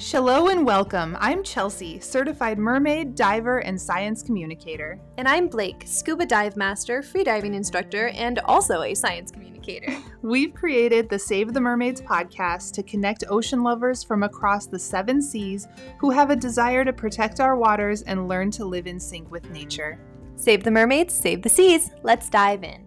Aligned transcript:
Hello 0.00 0.46
and 0.46 0.64
welcome. 0.64 1.16
I'm 1.18 1.42
Chelsea, 1.42 1.98
certified 1.98 2.56
mermaid, 2.56 3.16
diver, 3.16 3.58
and 3.58 3.78
science 3.78 4.22
communicator. 4.22 5.00
And 5.16 5.26
I'm 5.26 5.48
Blake, 5.48 5.82
scuba 5.86 6.24
dive 6.24 6.56
master, 6.56 7.02
freediving 7.02 7.52
instructor, 7.52 8.10
and 8.10 8.38
also 8.44 8.82
a 8.82 8.94
science 8.94 9.32
communicator. 9.32 9.92
We've 10.22 10.54
created 10.54 11.08
the 11.08 11.18
Save 11.18 11.52
the 11.52 11.60
Mermaids 11.60 12.00
podcast 12.00 12.74
to 12.74 12.84
connect 12.84 13.24
ocean 13.28 13.64
lovers 13.64 14.04
from 14.04 14.22
across 14.22 14.68
the 14.68 14.78
seven 14.78 15.20
seas 15.20 15.66
who 15.98 16.10
have 16.10 16.30
a 16.30 16.36
desire 16.36 16.84
to 16.84 16.92
protect 16.92 17.40
our 17.40 17.56
waters 17.56 18.02
and 18.02 18.28
learn 18.28 18.52
to 18.52 18.64
live 18.64 18.86
in 18.86 19.00
sync 19.00 19.28
with 19.32 19.50
nature. 19.50 19.98
Save 20.36 20.62
the 20.62 20.70
mermaids, 20.70 21.12
save 21.12 21.42
the 21.42 21.48
seas. 21.48 21.90
Let's 22.04 22.30
dive 22.30 22.62
in. 22.62 22.86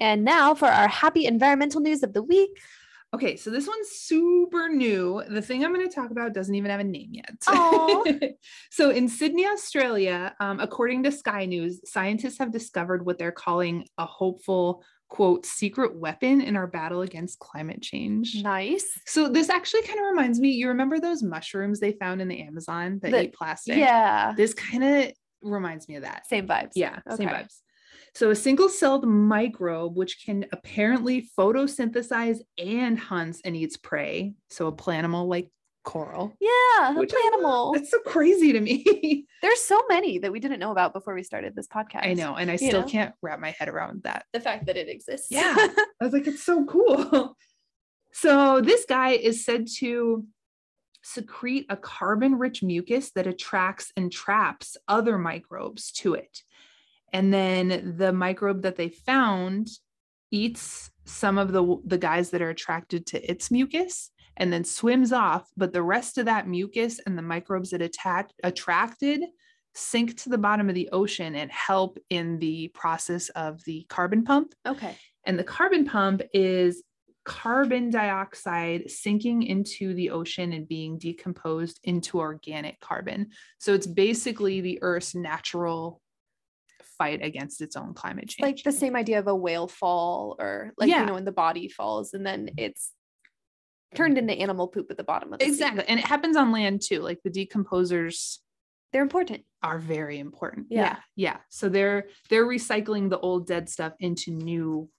And 0.00 0.24
now 0.24 0.54
for 0.54 0.66
our 0.66 0.88
happy 0.88 1.26
environmental 1.26 1.80
news 1.80 2.02
of 2.02 2.12
the 2.14 2.22
week. 2.22 2.50
Okay, 3.12 3.36
so 3.36 3.50
this 3.50 3.66
one's 3.66 3.88
super 3.90 4.68
new. 4.68 5.20
The 5.28 5.42
thing 5.42 5.64
I'm 5.64 5.74
going 5.74 5.88
to 5.88 5.92
talk 5.92 6.12
about 6.12 6.32
doesn't 6.32 6.54
even 6.54 6.70
have 6.70 6.78
a 6.80 6.84
name 6.84 7.10
yet. 7.12 8.34
So, 8.70 8.90
in 8.90 9.08
Sydney, 9.08 9.46
Australia, 9.46 10.34
um, 10.40 10.60
according 10.60 11.02
to 11.02 11.12
Sky 11.12 11.44
News, 11.44 11.80
scientists 11.84 12.38
have 12.38 12.52
discovered 12.52 13.04
what 13.04 13.18
they're 13.18 13.32
calling 13.32 13.86
a 13.98 14.06
hopeful, 14.06 14.84
quote, 15.08 15.44
secret 15.44 15.96
weapon 15.96 16.40
in 16.40 16.56
our 16.56 16.68
battle 16.68 17.02
against 17.02 17.40
climate 17.40 17.82
change. 17.82 18.36
Nice. 18.42 18.86
So, 19.06 19.28
this 19.28 19.50
actually 19.50 19.82
kind 19.82 19.98
of 19.98 20.06
reminds 20.06 20.38
me 20.38 20.50
you 20.50 20.68
remember 20.68 21.00
those 21.00 21.22
mushrooms 21.22 21.80
they 21.80 21.92
found 21.92 22.22
in 22.22 22.28
the 22.28 22.40
Amazon 22.42 23.00
that 23.02 23.10
The- 23.10 23.24
eat 23.24 23.34
plastic? 23.34 23.76
Yeah. 23.76 24.34
This 24.36 24.54
kind 24.54 24.84
of 24.84 25.12
reminds 25.42 25.88
me 25.88 25.96
of 25.96 26.02
that. 26.04 26.28
Same 26.28 26.46
vibes. 26.46 26.72
Yeah, 26.76 27.00
same 27.16 27.28
vibes. 27.28 27.58
So, 28.14 28.30
a 28.30 28.36
single 28.36 28.68
celled 28.68 29.06
microbe, 29.06 29.96
which 29.96 30.24
can 30.24 30.46
apparently 30.52 31.28
photosynthesize 31.38 32.40
and 32.58 32.98
hunts 32.98 33.40
and 33.44 33.56
eats 33.56 33.76
prey. 33.76 34.34
So, 34.48 34.66
a 34.66 34.72
planimal 34.72 35.28
like 35.28 35.48
coral. 35.84 36.34
Yeah. 36.40 36.92
Which 36.92 37.10
the 37.10 37.16
I 37.16 37.30
animal. 37.34 37.72
That's 37.72 37.90
so 37.90 38.00
crazy 38.00 38.52
to 38.52 38.60
me. 38.60 39.26
There's 39.42 39.60
so 39.60 39.80
many 39.88 40.18
that 40.18 40.32
we 40.32 40.40
didn't 40.40 40.60
know 40.60 40.72
about 40.72 40.92
before 40.92 41.14
we 41.14 41.22
started 41.22 41.54
this 41.54 41.66
podcast. 41.66 42.06
I 42.06 42.14
know. 42.14 42.36
And 42.36 42.50
I 42.50 42.56
still 42.56 42.82
know? 42.82 42.86
can't 42.86 43.14
wrap 43.22 43.40
my 43.40 43.50
head 43.50 43.68
around 43.68 44.02
that. 44.04 44.24
The 44.32 44.40
fact 44.40 44.66
that 44.66 44.76
it 44.76 44.88
exists. 44.88 45.28
Yeah. 45.30 45.54
I 45.56 45.86
was 46.00 46.12
like, 46.12 46.26
it's 46.26 46.42
so 46.42 46.64
cool. 46.64 47.36
So, 48.12 48.60
this 48.60 48.84
guy 48.88 49.10
is 49.10 49.44
said 49.44 49.68
to 49.78 50.26
secrete 51.02 51.66
a 51.68 51.76
carbon 51.76 52.38
rich 52.38 52.62
mucus 52.62 53.10
that 53.12 53.26
attracts 53.26 53.92
and 53.96 54.12
traps 54.12 54.76
other 54.88 55.16
microbes 55.16 55.92
to 55.92 56.14
it. 56.14 56.42
And 57.12 57.32
then 57.32 57.94
the 57.96 58.12
microbe 58.12 58.62
that 58.62 58.76
they 58.76 58.88
found 58.88 59.68
eats 60.30 60.90
some 61.04 61.38
of 61.38 61.52
the 61.52 61.76
the 61.84 61.98
guys 61.98 62.30
that 62.30 62.42
are 62.42 62.50
attracted 62.50 63.06
to 63.06 63.30
its 63.30 63.50
mucus 63.50 64.10
and 64.36 64.52
then 64.52 64.64
swims 64.64 65.12
off, 65.12 65.48
but 65.56 65.72
the 65.72 65.82
rest 65.82 66.18
of 66.18 66.26
that 66.26 66.48
mucus 66.48 67.00
and 67.04 67.18
the 67.18 67.22
microbes 67.22 67.70
that 67.70 67.82
attach 67.82 68.30
attracted 68.42 69.22
sink 69.74 70.16
to 70.16 70.28
the 70.28 70.38
bottom 70.38 70.68
of 70.68 70.74
the 70.74 70.88
ocean 70.92 71.34
and 71.36 71.50
help 71.50 71.98
in 72.10 72.38
the 72.38 72.68
process 72.68 73.28
of 73.30 73.62
the 73.64 73.84
carbon 73.88 74.24
pump. 74.24 74.54
okay. 74.66 74.96
And 75.24 75.38
the 75.38 75.44
carbon 75.44 75.84
pump 75.84 76.22
is 76.32 76.82
carbon 77.24 77.90
dioxide 77.90 78.90
sinking 78.90 79.42
into 79.42 79.94
the 79.94 80.10
ocean 80.10 80.52
and 80.52 80.66
being 80.66 80.98
decomposed 80.98 81.78
into 81.84 82.18
organic 82.18 82.80
carbon. 82.80 83.28
So 83.58 83.74
it's 83.74 83.86
basically 83.86 84.60
the 84.60 84.78
Earth's 84.82 85.14
natural 85.14 86.00
fight 87.00 87.24
against 87.24 87.62
its 87.62 87.76
own 87.76 87.94
climate 87.94 88.28
change. 88.28 88.42
Like 88.42 88.62
the 88.62 88.78
same 88.78 88.94
idea 88.94 89.18
of 89.18 89.26
a 89.26 89.34
whale 89.34 89.66
fall 89.68 90.36
or 90.38 90.72
like, 90.76 90.90
Yeah. 90.90 91.00
you 91.00 91.06
know, 91.06 91.14
when 91.14 91.24
the 91.24 91.32
body 91.32 91.66
falls 91.68 92.12
and 92.12 92.26
then 92.26 92.50
it's 92.58 92.92
turned 93.94 94.16
mm-hmm. 94.16 94.28
into 94.28 94.42
animal 94.42 94.68
poop 94.68 94.90
at 94.90 94.98
the 94.98 95.04
bottom 95.04 95.32
of 95.32 95.38
the 95.38 95.46
sea. 95.46 95.50
exactly. 95.50 95.84
And 95.88 95.98
it 95.98 96.04
happens 96.04 96.36
on 96.36 96.52
land 96.52 96.82
too. 96.82 97.00
Like 97.00 97.20
the 97.24 97.30
decomposers 97.30 98.36
They're 98.92 99.02
important. 99.02 99.44
are 99.62 99.78
very 99.78 100.18
important. 100.18 100.66
Yeah. 100.68 100.80
Yeah. 100.82 100.96
Yeah. 101.16 101.36
So 101.48 101.70
they're 101.70 102.08
they're 102.28 102.46
recycling 102.46 103.08
the 103.08 103.18
old 103.18 103.46
dead 103.46 103.70
stuff 103.70 103.94
into 103.98 104.30
new 104.30 104.90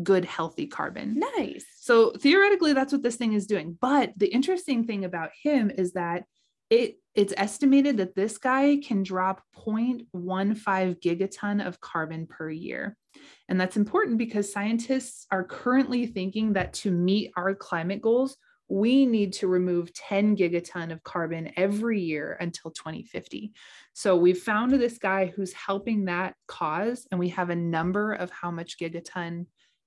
good 0.00 0.24
healthy 0.24 0.68
carbon. 0.68 1.20
Nice. 1.36 1.64
So 1.80 2.12
theoretically, 2.12 2.74
that's 2.74 2.92
what 2.92 3.02
this 3.02 3.16
thing 3.16 3.32
is 3.32 3.46
doing. 3.46 3.76
But 3.80 4.12
the 4.16 4.28
interesting 4.28 4.84
thing 4.84 5.04
about 5.04 5.30
him 5.42 5.70
is 5.70 5.94
that 5.94 6.24
it 6.70 6.96
it's 7.14 7.34
estimated 7.36 7.96
that 7.96 8.14
this 8.14 8.38
guy 8.38 8.78
can 8.82 9.02
drop 9.02 9.42
0.15 9.56 10.06
gigaton 11.00 11.66
of 11.66 11.80
carbon 11.80 12.26
per 12.26 12.48
year. 12.48 12.96
And 13.48 13.60
that's 13.60 13.76
important 13.76 14.16
because 14.16 14.52
scientists 14.52 15.26
are 15.32 15.42
currently 15.42 16.06
thinking 16.06 16.52
that 16.52 16.72
to 16.74 16.92
meet 16.92 17.32
our 17.36 17.52
climate 17.54 18.00
goals, 18.00 18.36
we 18.68 19.04
need 19.04 19.32
to 19.34 19.48
remove 19.48 19.92
10 19.92 20.36
gigaton 20.36 20.92
of 20.92 21.02
carbon 21.02 21.50
every 21.56 22.00
year 22.00 22.36
until 22.40 22.70
2050. 22.70 23.52
So 23.92 24.16
we've 24.16 24.38
found 24.38 24.70
this 24.70 24.98
guy 24.98 25.26
who's 25.26 25.52
helping 25.52 26.04
that 26.04 26.34
cause, 26.46 27.08
and 27.10 27.18
we 27.18 27.30
have 27.30 27.50
a 27.50 27.56
number 27.56 28.12
of 28.12 28.30
how 28.30 28.52
much 28.52 28.78
gigaton 28.78 29.46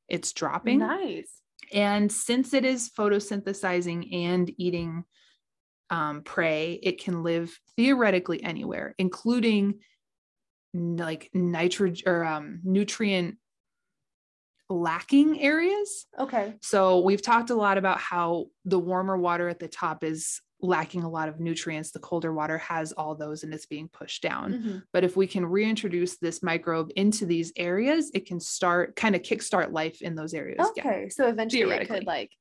it's 0.10 0.34
dropping. 0.34 0.80
Nice. 0.80 1.32
And 1.72 2.12
since 2.12 2.54
it 2.54 2.66
is 2.66 2.90
photosynthesizing 2.90 4.14
and 4.14 4.52
eating 4.58 5.06
um, 5.94 6.24
prey, 6.24 6.80
it 6.82 7.00
can 7.00 7.22
live 7.22 7.56
theoretically 7.78 8.44
anywhere, 8.44 8.96
including 8.98 9.76
like 10.74 11.30
nitrogen 11.36 12.04
or 12.08 12.26
um, 12.26 12.62
nutrient 12.64 13.38
lacking 14.72 15.40
areas. 15.40 16.08
Okay. 16.18 16.56
So 16.64 17.02
we've 17.02 17.22
talked 17.22 17.52
a 17.52 17.56
lot 17.56 17.78
about 17.78 18.00
how 18.00 18.48
the 18.66 18.80
warmer 18.80 19.16
water 19.16 19.48
at 19.50 19.60
the 19.60 19.68
top 19.68 20.04
is 20.04 20.42
lacking 20.62 21.04
a 21.04 21.10
lot 21.10 21.30
of 21.30 21.40
nutrients. 21.40 21.92
The 21.92 22.00
colder 22.00 22.34
water 22.34 22.58
has 22.58 22.92
all 22.94 23.14
those 23.14 23.44
and 23.44 23.54
it's 23.54 23.68
being 23.68 23.88
pushed 23.88 24.24
down. 24.24 24.54
Mhm. 24.54 24.84
But 24.94 25.04
if 25.04 25.16
we 25.16 25.28
can 25.28 25.46
reintroduce 25.46 26.18
this 26.18 26.42
microbe 26.42 26.90
into 26.96 27.28
these 27.28 27.54
areas, 27.56 28.10
it 28.16 28.26
can 28.26 28.40
start 28.40 28.96
kind 28.96 29.16
of 29.16 29.22
kickstart 29.22 29.74
life 29.74 30.02
in 30.02 30.16
those 30.16 30.34
areas. 30.34 30.68
again. 30.72 30.88
Okay. 30.88 31.10
So 31.10 31.28
eventually 31.28 31.70
it 31.70 31.88
could 31.88 32.08
like 32.08 32.32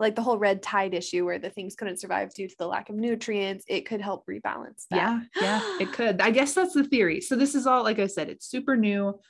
like 0.00 0.16
the 0.16 0.22
whole 0.22 0.38
red 0.38 0.62
tide 0.62 0.94
issue 0.94 1.24
where 1.24 1.38
the 1.38 1.50
things 1.50 1.76
couldn't 1.76 2.00
survive 2.00 2.32
due 2.34 2.48
to 2.48 2.54
the 2.58 2.66
lack 2.66 2.88
of 2.88 2.96
nutrients, 2.96 3.64
it 3.68 3.86
could 3.86 4.00
help 4.00 4.26
rebalance 4.26 4.86
that. 4.90 4.96
Yeah, 4.96 5.20
yeah, 5.40 5.78
it 5.78 5.92
could. 5.92 6.20
I 6.20 6.30
guess 6.30 6.54
that's 6.54 6.74
the 6.74 6.84
theory. 6.84 7.20
So 7.20 7.36
this 7.36 7.54
is 7.54 7.66
all, 7.66 7.84
like 7.84 7.98
I 7.98 8.06
said, 8.06 8.28
it's 8.28 8.46
super 8.46 8.76
new. 8.76 9.20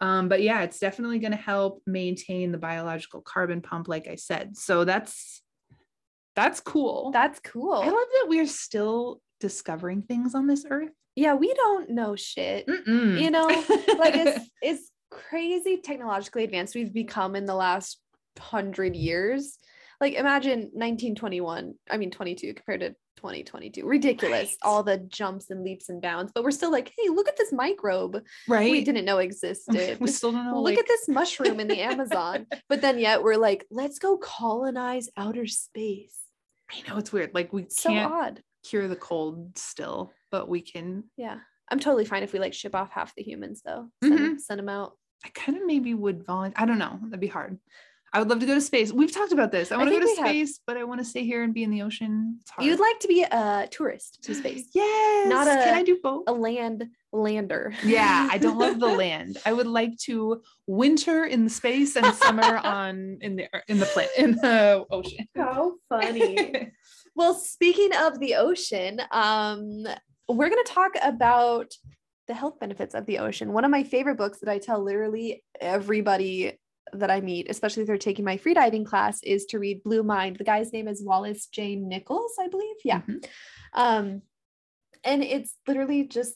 Um, 0.00 0.28
but 0.28 0.42
yeah, 0.42 0.62
it's 0.62 0.78
definitely 0.78 1.18
going 1.18 1.32
to 1.32 1.38
help 1.38 1.82
maintain 1.86 2.52
the 2.52 2.58
biological 2.58 3.20
carbon 3.20 3.60
pump, 3.60 3.88
like 3.88 4.06
I 4.06 4.14
said. 4.14 4.56
So 4.56 4.84
that's 4.84 5.42
that's 6.36 6.60
cool. 6.60 7.10
That's 7.10 7.40
cool. 7.40 7.72
I 7.72 7.86
love 7.86 7.94
that 7.94 8.26
we're 8.28 8.46
still 8.46 9.20
discovering 9.40 10.02
things 10.02 10.36
on 10.36 10.46
this 10.46 10.64
earth. 10.70 10.92
yeah, 11.16 11.34
we 11.34 11.52
don't 11.52 11.90
know 11.90 12.14
shit. 12.14 12.66
Mm-mm. 12.68 13.20
You 13.20 13.30
know, 13.30 13.46
like 13.98 14.14
it's 14.14 14.48
it's 14.62 14.90
crazy 15.10 15.78
technologically 15.78 16.44
advanced 16.44 16.74
we've 16.74 16.92
become 16.92 17.34
in 17.34 17.46
the 17.46 17.54
last 17.54 17.98
hundred 18.38 18.94
years. 18.94 19.58
Like 20.00 20.14
imagine 20.14 20.70
1921, 20.72 21.74
I 21.90 21.96
mean 21.96 22.10
22 22.10 22.54
compared 22.54 22.80
to 22.80 22.90
2022. 23.16 23.84
Ridiculous. 23.84 24.32
Right. 24.50 24.56
All 24.62 24.82
the 24.84 24.98
jumps 24.98 25.50
and 25.50 25.64
leaps 25.64 25.88
and 25.88 26.00
bounds, 26.00 26.30
but 26.32 26.44
we're 26.44 26.52
still 26.52 26.70
like, 26.70 26.92
hey, 26.96 27.08
look 27.08 27.26
at 27.28 27.36
this 27.36 27.52
microbe 27.52 28.22
right? 28.46 28.70
we 28.70 28.84
didn't 28.84 29.04
know 29.04 29.18
existed. 29.18 29.98
we 30.00 30.06
still 30.08 30.30
don't 30.32 30.46
know. 30.46 30.56
look 30.62 30.64
like, 30.76 30.78
at 30.78 30.86
this 30.86 31.08
mushroom 31.08 31.58
in 31.58 31.66
the 31.68 31.80
Amazon. 31.80 32.46
But 32.68 32.80
then 32.80 32.98
yet 32.98 33.22
we're 33.22 33.36
like, 33.36 33.66
let's 33.70 33.98
go 33.98 34.16
colonize 34.18 35.08
outer 35.16 35.46
space. 35.46 36.16
I 36.70 36.88
know 36.88 36.98
it's 36.98 37.12
weird. 37.12 37.34
Like 37.34 37.52
we 37.52 37.66
So 37.68 37.88
can't 37.88 38.12
odd. 38.12 38.42
cure 38.64 38.86
the 38.88 38.94
cold 38.96 39.58
still, 39.58 40.12
but 40.30 40.48
we 40.48 40.60
can. 40.60 41.04
Yeah. 41.16 41.38
I'm 41.70 41.80
totally 41.80 42.04
fine 42.04 42.22
if 42.22 42.32
we 42.32 42.38
like 42.38 42.54
ship 42.54 42.74
off 42.74 42.90
half 42.92 43.14
the 43.16 43.22
humans 43.22 43.62
though. 43.64 43.88
Send, 44.04 44.18
Mhm. 44.18 44.40
send 44.40 44.58
them 44.60 44.68
out. 44.68 44.96
I 45.24 45.30
kind 45.30 45.58
of 45.58 45.66
maybe 45.66 45.92
would 45.92 46.24
volunteer. 46.24 46.62
I 46.62 46.66
don't 46.66 46.78
know. 46.78 46.98
That'd 47.04 47.20
be 47.20 47.26
hard. 47.26 47.58
I 48.12 48.18
would 48.20 48.28
love 48.28 48.40
to 48.40 48.46
go 48.46 48.54
to 48.54 48.60
space. 48.60 48.92
We've 48.92 49.12
talked 49.12 49.32
about 49.32 49.52
this. 49.52 49.70
I 49.70 49.74
I 49.74 49.78
want 49.78 49.90
to 49.90 49.94
go 49.96 50.00
to 50.00 50.06
we 50.06 50.16
have. 50.16 50.26
space, 50.28 50.60
but 50.66 50.76
I 50.76 50.84
want 50.84 51.00
to 51.00 51.04
stay 51.04 51.24
here 51.24 51.42
and 51.42 51.52
be 51.52 51.62
in 51.62 51.70
the 51.70 51.82
ocean. 51.82 52.40
You'd 52.58 52.80
like 52.80 52.98
to 53.00 53.08
be 53.08 53.22
a 53.22 53.68
tourist 53.70 54.22
to 54.24 54.34
space, 54.34 54.68
Yes. 54.74 55.28
Not 55.28 55.46
a 55.46 55.50
Can 55.62 55.74
I 55.74 55.82
do 55.82 55.98
both? 56.02 56.24
a 56.26 56.32
land 56.32 56.86
lander. 57.12 57.72
yeah, 57.84 58.28
I 58.30 58.38
don't 58.38 58.58
love 58.58 58.80
the 58.80 58.86
land. 59.04 59.38
I 59.46 59.52
would 59.52 59.66
like 59.66 59.96
to 60.04 60.42
winter 60.66 61.24
in 61.24 61.44
the 61.44 61.50
space 61.50 61.96
and 61.96 62.06
summer 62.14 62.56
on 62.64 63.18
in 63.20 63.36
the 63.36 63.48
in 63.68 63.78
the 63.78 63.86
planet 63.86 64.10
in 64.16 64.32
the 64.32 64.84
ocean. 64.90 65.26
How 65.36 65.74
funny. 65.88 66.70
well, 67.14 67.34
speaking 67.34 67.90
of 67.94 68.18
the 68.20 68.36
ocean, 68.36 69.00
um, 69.10 69.86
we're 70.28 70.50
going 70.50 70.64
to 70.64 70.72
talk 70.72 70.92
about 71.02 71.72
the 72.26 72.34
health 72.34 72.60
benefits 72.60 72.94
of 72.94 73.06
the 73.06 73.18
ocean. 73.18 73.52
One 73.52 73.64
of 73.64 73.70
my 73.70 73.84
favorite 73.84 74.16
books 74.18 74.40
that 74.40 74.50
I 74.50 74.58
tell 74.58 74.82
literally 74.84 75.42
everybody 75.60 76.58
that 76.92 77.10
I 77.10 77.20
meet, 77.20 77.48
especially 77.50 77.82
if 77.82 77.86
they're 77.86 77.98
taking 77.98 78.24
my 78.24 78.36
freediving 78.36 78.84
class, 78.86 79.22
is 79.22 79.46
to 79.46 79.58
read 79.58 79.82
Blue 79.82 80.02
Mind. 80.02 80.36
The 80.36 80.44
guy's 80.44 80.72
name 80.72 80.88
is 80.88 81.02
Wallace 81.02 81.46
J. 81.46 81.76
Nichols, 81.76 82.32
I 82.40 82.48
believe. 82.48 82.76
Yeah. 82.84 83.00
Mhm. 83.02 83.24
Um, 83.74 84.22
and 85.04 85.22
it's 85.22 85.54
literally 85.66 86.04
just 86.04 86.34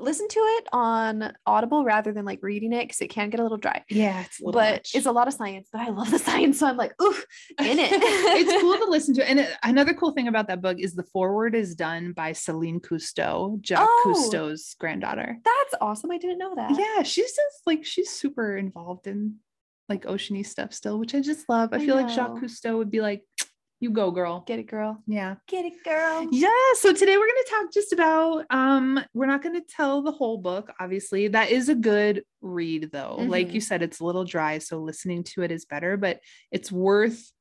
listen 0.00 0.28
to 0.28 0.38
it 0.38 0.68
on 0.72 1.32
Audible 1.44 1.82
rather 1.84 2.12
than 2.12 2.24
like 2.24 2.38
reading 2.40 2.72
it 2.72 2.84
because 2.84 3.00
it 3.00 3.08
can 3.10 3.30
get 3.30 3.40
a 3.40 3.42
little 3.42 3.58
dry. 3.58 3.82
Yeah, 3.90 4.20
it's 4.22 4.40
but 4.40 4.88
it's 4.94 5.06
a 5.06 5.10
lot 5.12 5.26
of 5.26 5.34
science. 5.34 5.68
But 5.72 5.80
I 5.80 5.88
love 5.88 6.10
the 6.10 6.18
science, 6.30 6.60
so 6.60 6.68
I'm 6.68 6.76
like, 6.76 6.94
ooh, 7.02 7.16
in 7.58 7.78
it. 7.80 7.90
it's 7.92 8.62
cool 8.62 8.76
to 8.76 8.84
listen 8.88 9.12
to. 9.16 9.28
And 9.28 9.40
it, 9.40 9.50
another 9.64 9.94
cool 9.94 10.12
thing 10.12 10.28
about 10.28 10.46
that 10.48 10.62
book 10.62 10.78
is 10.78 10.94
the 10.94 11.02
foreword 11.02 11.56
is 11.56 11.74
done 11.74 12.12
by 12.12 12.32
Celine 12.32 12.78
Cousteau, 12.80 13.60
Jacques 13.60 13.88
Oh. 13.90 14.14
Cousteau's 14.30 14.76
granddaughter. 14.78 15.36
That's 15.44 15.74
awesome. 15.80 16.12
I 16.12 16.18
didn't 16.18 16.38
know 16.38 16.54
that. 16.54 16.78
Yeah, 16.78 17.02
she's 17.02 17.32
just 17.34 17.66
like 17.66 17.84
she's 17.84 18.10
super 18.10 18.56
involved 18.56 19.08
in 19.08 19.34
like 19.88 20.04
oceany 20.04 20.44
stuff 20.46 20.72
still, 20.72 20.98
which 20.98 21.14
I 21.14 21.20
just 21.20 21.48
love. 21.48 21.70
I, 21.72 21.76
I 21.76 21.80
feel 21.86 21.94
like 21.96 22.08
Jacques. 22.10 22.38
Cousteau 22.38 22.76
would 22.78 22.90
be 22.90 23.00
like, 23.00 23.22
"You 23.80 23.90
go, 23.90 24.10
girl." 24.10 24.44
Get 24.46 24.58
it, 24.58 24.66
girl. 24.66 25.02
Yeah. 25.06 25.36
Get 25.46 25.64
it, 25.64 25.82
girl. 25.84 26.28
Yeah. 26.30 26.48
So 26.74 26.92
today 26.92 27.16
we're 27.16 27.26
going 27.26 27.44
to 27.44 27.50
talk 27.50 27.72
just 27.72 27.92
about 27.92 28.44
um 28.50 29.00
we're 29.14 29.26
not 29.26 29.42
going 29.42 29.54
to 29.54 29.66
tell 29.66 30.02
the 30.02 30.12
whole 30.12 30.38
book 30.38 30.70
obviously. 30.78 31.28
That 31.28 31.50
is 31.50 31.68
a 31.68 31.74
good 31.74 32.22
read 32.40 32.90
though. 32.92 33.16
Like 33.18 33.48
Mhm. 33.48 33.54
you 33.54 33.60
said 33.60 33.82
it's 33.82 34.00
a 34.00 34.04
little 34.04 34.24
dry 34.24 34.58
so 34.58 34.78
listening 34.78 35.24
to 35.24 35.42
it 35.42 35.50
is 35.50 35.64
better, 35.64 35.96
but 35.96 36.20
it's 36.52 36.70
worth 36.70 37.32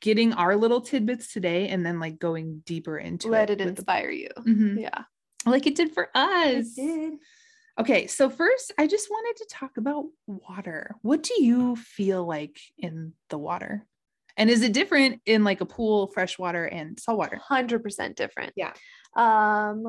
getting 0.00 0.34
our 0.34 0.54
little 0.56 0.82
tidbits 0.82 1.32
today 1.32 1.68
and 1.68 1.86
then 1.86 1.98
like 1.98 2.18
going 2.18 2.62
deeper 2.66 2.98
into 2.98 3.28
Let 3.28 3.48
it. 3.48 3.60
it 3.60 3.64
with 3.64 3.76
the- 3.76 3.80
inspire 3.80 4.10
you. 4.10 4.28
Mhm. 4.40 4.80
Yeah. 4.82 5.04
Like 5.46 5.66
it 5.66 5.74
did 5.76 5.92
for 5.94 6.08
us. 6.14 6.76
It 6.76 6.82
did. 6.82 7.12
Okay, 7.78 8.06
so 8.06 8.30
first 8.30 8.72
I 8.78 8.86
just 8.86 9.10
wanted 9.10 9.42
to 9.42 9.48
talk 9.50 9.76
about 9.76 10.04
water. 10.26 10.94
What 11.02 11.22
do 11.22 11.42
you 11.42 11.74
feel 11.76 12.24
like 12.24 12.58
in 12.78 13.12
the 13.30 13.38
water? 13.38 13.84
And 14.36 14.48
is 14.48 14.62
it 14.62 14.72
different 14.72 15.20
in 15.26 15.44
like 15.44 15.60
a 15.60 15.66
pool, 15.66 16.08
freshwater, 16.08 16.64
and 16.64 16.98
saltwater? 16.98 17.36
Hundred 17.36 17.82
percent 17.82 18.16
different. 18.16 18.52
Yeah. 18.56 18.72
Um, 19.16 19.86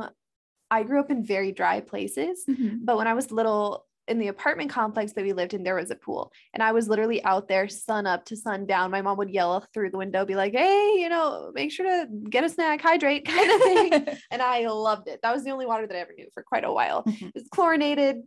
I 0.71 0.83
grew 0.83 0.99
up 0.99 1.11
in 1.11 1.23
very 1.23 1.51
dry 1.51 1.79
places, 1.81 2.43
but 2.83 2.97
when 2.97 3.07
I 3.07 3.13
was 3.13 3.31
little, 3.31 3.85
in 4.07 4.19
the 4.19 4.27
apartment 4.27 4.69
complex 4.69 5.13
that 5.13 5.23
we 5.23 5.33
lived 5.33 5.53
in, 5.53 5.63
there 5.63 5.75
was 5.75 5.91
a 5.91 5.95
pool, 5.95 6.31
and 6.53 6.61
I 6.61 6.71
was 6.71 6.87
literally 6.87 7.23
out 7.23 7.47
there, 7.47 7.67
sun 7.67 8.05
up 8.05 8.25
to 8.25 8.35
sun 8.35 8.65
down. 8.65 8.91
My 8.91 9.01
mom 9.01 9.17
would 9.17 9.29
yell 9.29 9.65
through 9.73 9.91
the 9.91 9.97
window, 9.97 10.25
be 10.25 10.35
like, 10.35 10.53
"Hey, 10.53 10.95
you 10.97 11.09
know, 11.09 11.51
make 11.53 11.71
sure 11.71 11.85
to 11.85 12.07
get 12.29 12.43
a 12.43 12.49
snack, 12.49 12.81
hydrate," 12.81 13.25
kind 13.27 13.51
of 13.51 13.61
thing. 13.61 14.17
and 14.31 14.41
I 14.41 14.67
loved 14.67 15.07
it. 15.07 15.19
That 15.23 15.33
was 15.33 15.43
the 15.43 15.51
only 15.51 15.65
water 15.65 15.87
that 15.87 15.95
I 15.95 15.99
ever 15.99 16.13
knew 16.17 16.27
for 16.33 16.43
quite 16.43 16.63
a 16.63 16.71
while. 16.71 17.03
Mhm. 17.03 17.27
It 17.29 17.35
was 17.35 17.47
chlorinated 17.51 18.21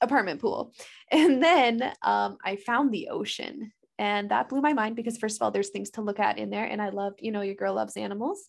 apartment 0.00 0.40
pool. 0.40 0.72
And 1.10 1.42
then 1.42 1.82
um, 2.02 2.38
I 2.44 2.56
found 2.56 2.92
the 2.92 3.08
ocean. 3.08 3.72
And 3.98 4.30
that 4.30 4.48
blew 4.48 4.60
my 4.60 4.72
mind 4.72 4.96
because 4.96 5.18
first 5.18 5.36
of 5.36 5.42
all, 5.42 5.52
there's 5.52 5.70
things 5.70 5.90
to 5.90 6.02
look 6.02 6.18
at 6.18 6.38
in 6.38 6.50
there. 6.50 6.64
And 6.64 6.82
I 6.82 6.88
loved, 6.88 7.20
you 7.22 7.30
know, 7.30 7.42
your 7.42 7.54
girl 7.54 7.74
loves 7.74 7.96
animals. 7.96 8.48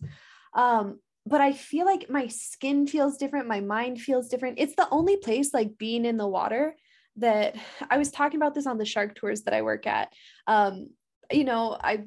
Um, 0.56 1.00
but 1.25 1.42
I 1.42 1.54
feel 1.54 1.86
like 1.86 2.10
my 2.10 2.27
skin 2.27 2.88
feels 2.88 3.18
different, 3.18 3.48
my 3.48 3.60
mind 3.60 4.00
feels 4.00 4.30
different. 4.30 4.60
It's 4.60 4.75
the 4.75 4.88
only 4.92 5.18
place 5.18 5.54
like 5.54 5.77
being 5.77 6.06
in 6.06 6.18
the 6.18 6.27
water 6.27 6.75
that 7.18 7.56
I 7.89 7.98
was 7.98 8.12
talking 8.12 8.38
about 8.38 8.54
this 8.54 8.68
on 8.68 8.77
the 8.77 8.86
shark 8.86 9.16
tours 9.16 9.44
that 9.44 9.54
I 9.54 9.62
work 9.62 9.88
at. 9.88 10.13
Um, 10.48 10.89
you 11.31 11.44
know, 11.44 11.77
I 11.80 12.04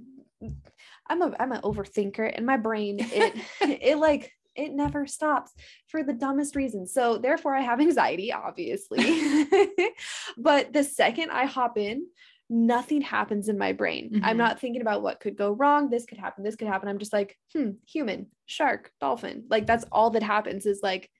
I'm 1.08 1.22
a 1.22 1.34
I'm 1.40 1.52
an 1.52 1.62
overthinker 1.62 2.30
and 2.32 2.46
my 2.46 2.56
brain 2.56 2.98
it 3.00 3.34
it 3.60 3.98
like 3.98 4.32
it 4.54 4.72
never 4.72 5.06
stops 5.06 5.52
for 5.86 6.02
the 6.02 6.12
dumbest 6.12 6.56
reasons. 6.56 6.92
So 6.92 7.16
therefore 7.18 7.54
I 7.54 7.60
have 7.60 7.80
anxiety, 7.80 8.32
obviously. 8.32 8.98
but 10.36 10.72
the 10.72 10.82
second 10.82 11.30
I 11.30 11.44
hop 11.44 11.78
in, 11.78 12.06
nothing 12.50 13.02
happens 13.02 13.48
in 13.48 13.58
my 13.58 13.72
brain. 13.72 14.20
I'm 14.24 14.36
Mhm. 14.36 14.38
not 14.38 14.60
thinking 14.60 14.80
about 14.80 15.02
what 15.02 15.20
could 15.20 15.36
go 15.36 15.52
wrong. 15.52 15.90
This 15.90 16.06
could 16.06 16.18
happen. 16.18 16.42
This 16.44 16.56
could 16.56 16.68
happen. 16.68 16.88
I'm 16.88 16.98
just 16.98 17.12
like, 17.12 17.36
hmm, 17.52 17.72
human, 17.86 18.30
shark, 18.46 18.90
dolphin. 19.00 19.44
Like 19.50 19.66
that's 19.66 19.84
all 19.92 20.10
that 20.10 20.22
happens 20.22 20.64
is 20.64 20.80
like 20.82 21.10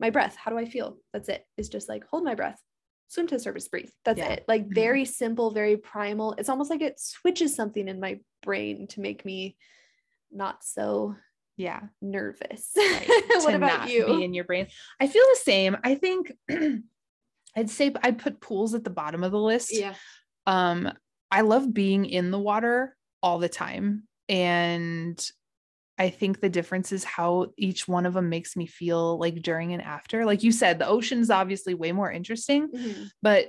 my 0.00 0.10
breath. 0.10 0.34
How 0.36 0.50
do 0.50 0.56
I 0.58 0.64
feel? 0.64 0.96
That's 1.12 1.28
it. 1.28 1.44
It's 1.56 1.68
just 1.68 1.88
like 1.88 2.04
hold 2.06 2.24
my 2.24 2.34
breath. 2.34 2.62
Swim 3.08 3.26
to 3.26 3.34
the 3.36 3.40
surface, 3.40 3.68
breathe. 3.68 3.90
That's 4.04 4.18
Yeah. 4.18 4.30
it. 4.32 4.44
Like 4.48 4.66
Mhm. 4.66 4.74
very 4.74 5.04
simple, 5.04 5.50
very 5.50 5.76
primal. 5.76 6.32
It's 6.38 6.48
almost 6.48 6.70
like 6.70 6.82
it 6.82 6.98
switches 7.00 7.54
something 7.54 7.86
in 7.88 8.00
my 8.00 8.20
brain 8.42 8.86
to 8.88 9.00
make 9.00 9.24
me 9.24 9.56
not 10.30 10.62
so 10.64 11.16
Yeah. 11.56 11.88
nervous. 12.00 12.72
right, 12.76 13.08
what 13.44 13.50
to 13.50 13.56
about 13.56 13.80
not 13.80 13.90
you? 13.90 14.06
Be 14.06 14.24
in 14.24 14.32
your 14.34 14.44
brain. 14.44 14.68
I 15.00 15.06
feel 15.06 15.24
the 15.34 15.40
same. 15.42 15.76
I 15.84 15.94
think 15.96 16.32
I'd 17.56 17.70
say 17.70 17.92
I'd 18.02 18.18
put 18.18 18.40
pools 18.40 18.74
at 18.74 18.84
the 18.84 18.90
bottom 18.90 19.24
of 19.24 19.32
the 19.32 19.40
list. 19.40 19.74
yeah. 19.74 19.94
Um, 20.48 20.90
I 21.30 21.42
love 21.42 21.72
being 21.74 22.06
in 22.06 22.30
the 22.30 22.38
water 22.38 22.96
all 23.22 23.38
the 23.38 23.48
time. 23.50 24.04
And 24.30 25.30
I 25.98 26.08
think 26.10 26.40
the 26.40 26.48
difference 26.48 26.90
is 26.90 27.04
how 27.04 27.52
each 27.58 27.86
one 27.86 28.06
of 28.06 28.14
them 28.14 28.30
makes 28.30 28.56
me 28.56 28.66
feel 28.66 29.18
like 29.18 29.42
during 29.42 29.72
and 29.74 29.82
after. 29.82 30.24
Like 30.24 30.42
you 30.42 30.52
said, 30.52 30.78
the 30.78 30.88
ocean's 30.88 31.30
obviously 31.30 31.74
way 31.74 31.92
more 31.92 32.10
interesting, 32.10 32.68
Mhm. 32.68 33.10
but 33.20 33.48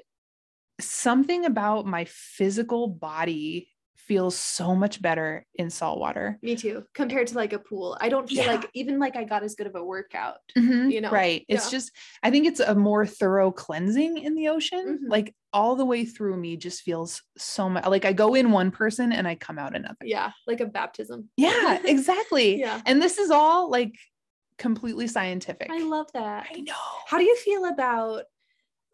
something 0.82 1.46
about 1.46 1.86
my 1.86 2.06
physical 2.06 2.88
body 2.88 3.70
feels 4.10 4.36
so 4.36 4.76
much 4.76 5.02
better 5.02 5.46
in 5.54 5.70
salt 5.70 6.00
water. 6.00 6.40
Me 6.42 6.56
too. 6.56 6.84
Compared 6.96 7.28
to 7.28 7.36
like 7.36 7.54
a 7.54 7.60
pool, 7.60 7.96
I 8.02 8.10
don't 8.10 8.28
feel 8.28 8.44
Yeah. 8.44 8.54
like 8.54 8.68
even 8.74 8.98
like 8.98 9.16
I 9.16 9.24
got 9.24 9.44
as 9.44 9.54
good 9.54 9.68
of 9.68 9.76
a 9.76 9.84
workout. 9.84 10.38
Mhm, 10.58 10.92
you 10.92 11.00
know? 11.02 11.12
right 11.12 11.46
it's 11.48 11.70
just 11.70 11.92
i 12.24 12.32
think 12.32 12.48
it's 12.48 12.60
a 12.60 12.74
more 12.74 13.06
thorough 13.06 13.52
cleansing 13.52 14.18
in 14.18 14.34
the 14.34 14.48
ocean 14.48 15.00
Mhm. 15.04 15.10
like 15.12 15.36
all 15.54 15.76
the 15.76 15.86
way 15.86 16.04
through 16.06 16.36
me 16.38 16.58
just 16.58 16.82
feels 16.82 17.22
so 17.38 17.70
much 17.70 17.86
like 17.86 18.06
i 18.06 18.14
go 18.14 18.34
in 18.34 18.52
one 18.52 18.72
person 18.72 19.12
and 19.12 19.28
i 19.28 19.36
come 19.36 19.60
out 19.60 19.76
another 19.76 20.04
Yeah, 20.04 20.32
like 20.48 20.60
a 20.62 20.66
baptism. 20.66 21.30
yeah 21.38 21.78
exactly 21.86 22.60
Yeah. 22.60 22.82
and 22.88 23.00
this 23.02 23.18
is 23.20 23.30
all 23.30 23.70
like 23.70 23.94
completely 24.58 25.06
scientific 25.08 25.70
I 25.70 25.80
love 25.84 26.08
that. 26.14 26.48
i 26.52 26.60
know 26.62 26.74
How 27.08 27.18
do 27.20 27.24
you 27.24 27.36
feel 27.38 27.66
about 27.66 28.24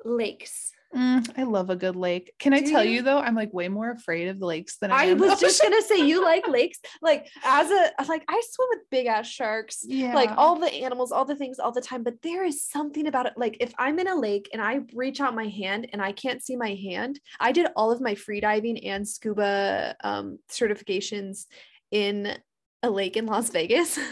lakes? 0.03 0.71
Mm, 0.95 1.29
i 1.37 1.43
love 1.43 1.69
a 1.69 1.75
good 1.75 1.95
lake 1.95 2.31
can 2.39 2.53
i 2.53 2.61
Do 2.61 2.71
tell 2.71 2.83
you? 2.83 2.91
you 2.91 3.01
though 3.01 3.19
i'm 3.19 3.35
like 3.35 3.53
way 3.53 3.67
more 3.67 3.91
afraid 3.91 4.29
of 4.29 4.39
the 4.39 4.45
lakes 4.45 4.77
than 4.77 4.91
i, 4.91 5.09
I 5.09 5.13
was 5.13 5.39
just 5.39 5.61
gonna 5.61 5.81
say 5.81 6.05
you 6.05 6.23
like 6.31 6.47
lakes. 6.47 6.79
Like 7.01 7.27
as 7.43 7.69
a 7.69 7.91
like 8.07 8.23
I 8.27 8.41
swim 8.49 8.67
with 8.71 8.89
big 8.89 9.07
ass 9.07 9.27
sharks. 9.27 9.83
yeah 9.85 10.13
Like 10.15 10.31
all 10.37 10.57
the 10.57 10.71
animals, 10.73 11.11
all 11.11 11.25
the 11.25 11.35
things 11.35 11.59
all 11.59 11.71
the 11.71 11.81
time. 11.81 12.03
But 12.03 12.21
there 12.21 12.43
is 12.45 12.63
something 12.63 13.07
about 13.07 13.25
it. 13.25 13.33
Like 13.37 13.57
if 13.59 13.73
I'm 13.77 13.99
in 13.99 14.07
a 14.07 14.15
lake 14.15 14.49
and 14.53 14.61
I 14.61 14.79
reach 14.93 15.19
out 15.21 15.35
my 15.35 15.47
hand 15.47 15.89
and 15.91 16.01
I 16.01 16.11
can't 16.11 16.43
see 16.43 16.55
my 16.55 16.73
hand, 16.75 17.19
I 17.39 17.51
did 17.51 17.67
all 17.75 17.91
of 17.91 18.01
my 18.01 18.15
free 18.15 18.39
diving 18.39 18.77
and 18.85 19.07
scuba 19.07 19.95
um, 20.03 20.39
certifications 20.49 21.45
in 21.91 22.37
a 22.83 22.89
lake 22.89 23.17
in 23.17 23.25
Las 23.25 23.49
Vegas. 23.49 23.99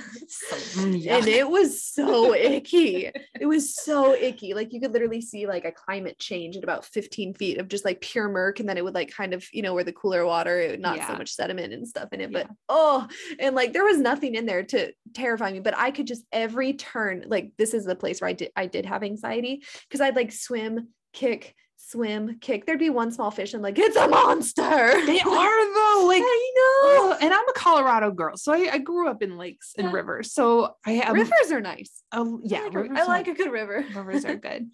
Mm, 0.74 1.08
and 1.08 1.28
it 1.28 1.48
was 1.48 1.84
so 1.84 2.34
icky. 2.34 3.10
It 3.40 3.46
was 3.46 3.76
so 3.84 4.16
icky. 4.16 4.54
Like 4.56 4.74
you 4.74 4.82
could 4.82 4.92
literally 4.92 5.22
see 5.22 5.46
like 5.46 5.66
a 5.66 5.72
climate 5.72 6.18
change 6.18 6.58
at 6.58 6.64
about 6.64 6.86
15 6.86 7.36
feet 7.36 7.60
of 7.60 7.68
just 7.68 7.86
like 7.86 8.02
pure 8.02 8.28
murk. 8.28 8.60
And 8.60 8.68
then 8.68 8.78
it 8.78 8.84
would 8.84 8.96
like 8.96 9.12
kind 9.12 9.34
of, 9.34 9.46
you 9.54 9.62
know, 9.62 9.74
where 9.74 9.84
the 9.84 9.94
cooler 9.94 10.26
water, 10.26 10.60
it 10.60 10.72
would 10.72 10.80
not 10.80 10.98
so 11.06 11.14
much 11.14 11.32
sediment 11.32 11.74
and 11.74 11.88
stuff 11.88 12.10
in 12.12 12.22
it. 12.22 12.32
Yeah. 12.32 12.44
But 12.44 12.56
oh, 12.70 13.08
and 13.40 13.56
like 13.56 13.74
there 13.74 13.86
was 13.86 14.00
nothing 14.00 14.34
in 14.36 14.48
there 14.48 14.64
to 14.64 14.92
terrify 15.14 15.52
me. 15.52 15.60
But 15.60 15.78
I 15.78 15.92
could 15.92 16.08
just 16.08 16.26
every 16.32 16.74
turn, 16.74 17.26
like 17.28 17.52
this 17.58 17.76
is 17.76 17.86
the 17.86 17.96
place 17.96 18.20
where 18.20 18.30
I 18.30 18.34
did 18.34 18.52
I 18.56 18.66
did 18.66 18.86
have 18.88 19.04
anxiety 19.04 19.64
because 19.88 20.02
I'd 20.02 20.16
like 20.16 20.32
swim, 20.32 20.90
kick, 21.14 21.56
swim, 21.90 22.38
kick. 22.40 22.66
There'd 22.66 22.80
be 22.80 22.90
one 22.90 23.12
small 23.12 23.32
fish 23.32 23.54
and 23.54 23.62
like, 23.62 23.78
it's 23.78 23.96
a 23.98 24.08
monster. 24.08 24.64
they 25.06 25.20
are 25.26 25.74
though 25.74 26.06
like 26.08 26.24
I 26.26 26.52
know. 26.56 27.18
And 27.22 27.34
I'm 27.34 27.48
a 27.50 27.54
Colorado 27.54 28.12
girl, 28.12 28.38
so 28.38 28.54
I, 28.54 28.70
I 28.74 28.78
grew 28.78 29.08
up 29.10 29.22
in 29.22 29.38
lakes 29.38 29.74
and 29.78 29.88
Yeah. 29.88 29.94
rivers. 29.94 30.34
So 30.34 30.76
I 30.86 30.92
have 30.94 31.14
Rivers 31.14 31.52
are 31.52 31.62
nice. 31.62 31.92
Oh, 32.12 32.40
yeah, 32.44 32.60
I 32.62 32.68
like, 32.70 32.92
a, 32.92 32.94
I 33.00 33.04
are- 33.04 33.32
a 33.32 33.34
good 33.36 33.52
river. 33.52 33.86
rivers 33.96 34.26
are 34.26 34.36
good. 34.36 34.70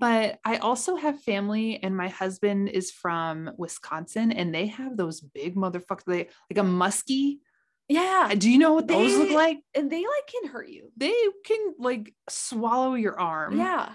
But 0.00 0.38
I 0.44 0.58
also 0.58 0.94
have 0.94 1.20
family, 1.22 1.82
and 1.82 1.96
my 1.96 2.08
husband 2.08 2.68
is 2.68 2.92
from 2.92 3.50
Wisconsin, 3.58 4.30
and 4.30 4.54
they 4.54 4.66
have 4.66 4.96
those 4.96 5.20
big 5.20 5.56
motherfuckers, 5.56 6.04
they 6.06 6.28
like 6.50 6.58
a 6.64 6.68
muskie. 6.68 7.38
Yeah. 7.88 8.28
Uh, 8.30 8.34
do 8.36 8.48
you 8.50 8.58
know 8.58 8.74
what 8.74 8.86
those 8.86 9.16
look 9.16 9.30
like? 9.30 9.58
And 9.74 9.90
they 9.90 10.00
like 10.02 10.26
can 10.40 10.50
hurt 10.50 10.68
you. 10.68 10.92
They 10.96 11.14
can 11.44 11.74
like 11.78 12.14
swallow 12.28 12.94
your 12.94 13.18
arm. 13.18 13.58
Yeah. 13.58 13.92